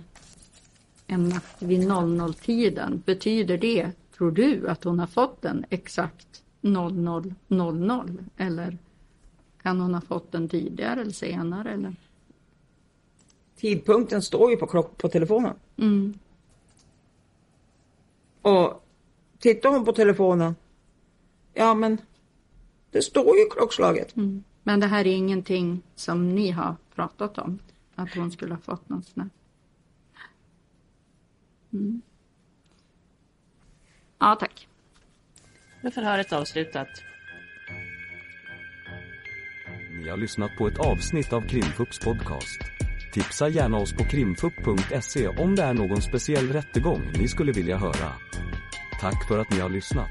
[1.06, 3.02] en natt vid 00-tiden.
[3.06, 8.24] Betyder det, tror du, att hon har fått den exakt 00.00?
[8.36, 8.78] Eller
[9.62, 11.72] kan hon ha fått den tidigare eller senare?
[11.72, 11.94] Eller?
[13.56, 15.54] Tidpunkten står ju på, klock- på telefonen.
[15.76, 16.18] Mm.
[18.42, 18.84] Och
[19.38, 20.56] tittar hon på telefonen,
[21.54, 21.98] ja men
[22.90, 24.16] det står ju klockslaget.
[24.16, 24.44] Mm.
[24.66, 27.58] Men det här är ingenting som ni har pratat om?
[27.94, 29.28] Att hon skulle ha fått någon snap?
[31.72, 32.02] Mm.
[34.18, 34.68] Ja, tack.
[35.82, 36.88] Då är förhöret avslutat.
[40.02, 42.60] Ni har lyssnat på ett avsnitt av Krimfupps podcast.
[43.12, 48.12] Tipsa gärna oss på krimfupp.se om det är någon speciell rättegång ni skulle vilja höra.
[49.00, 50.10] Tack för att ni har lyssnat.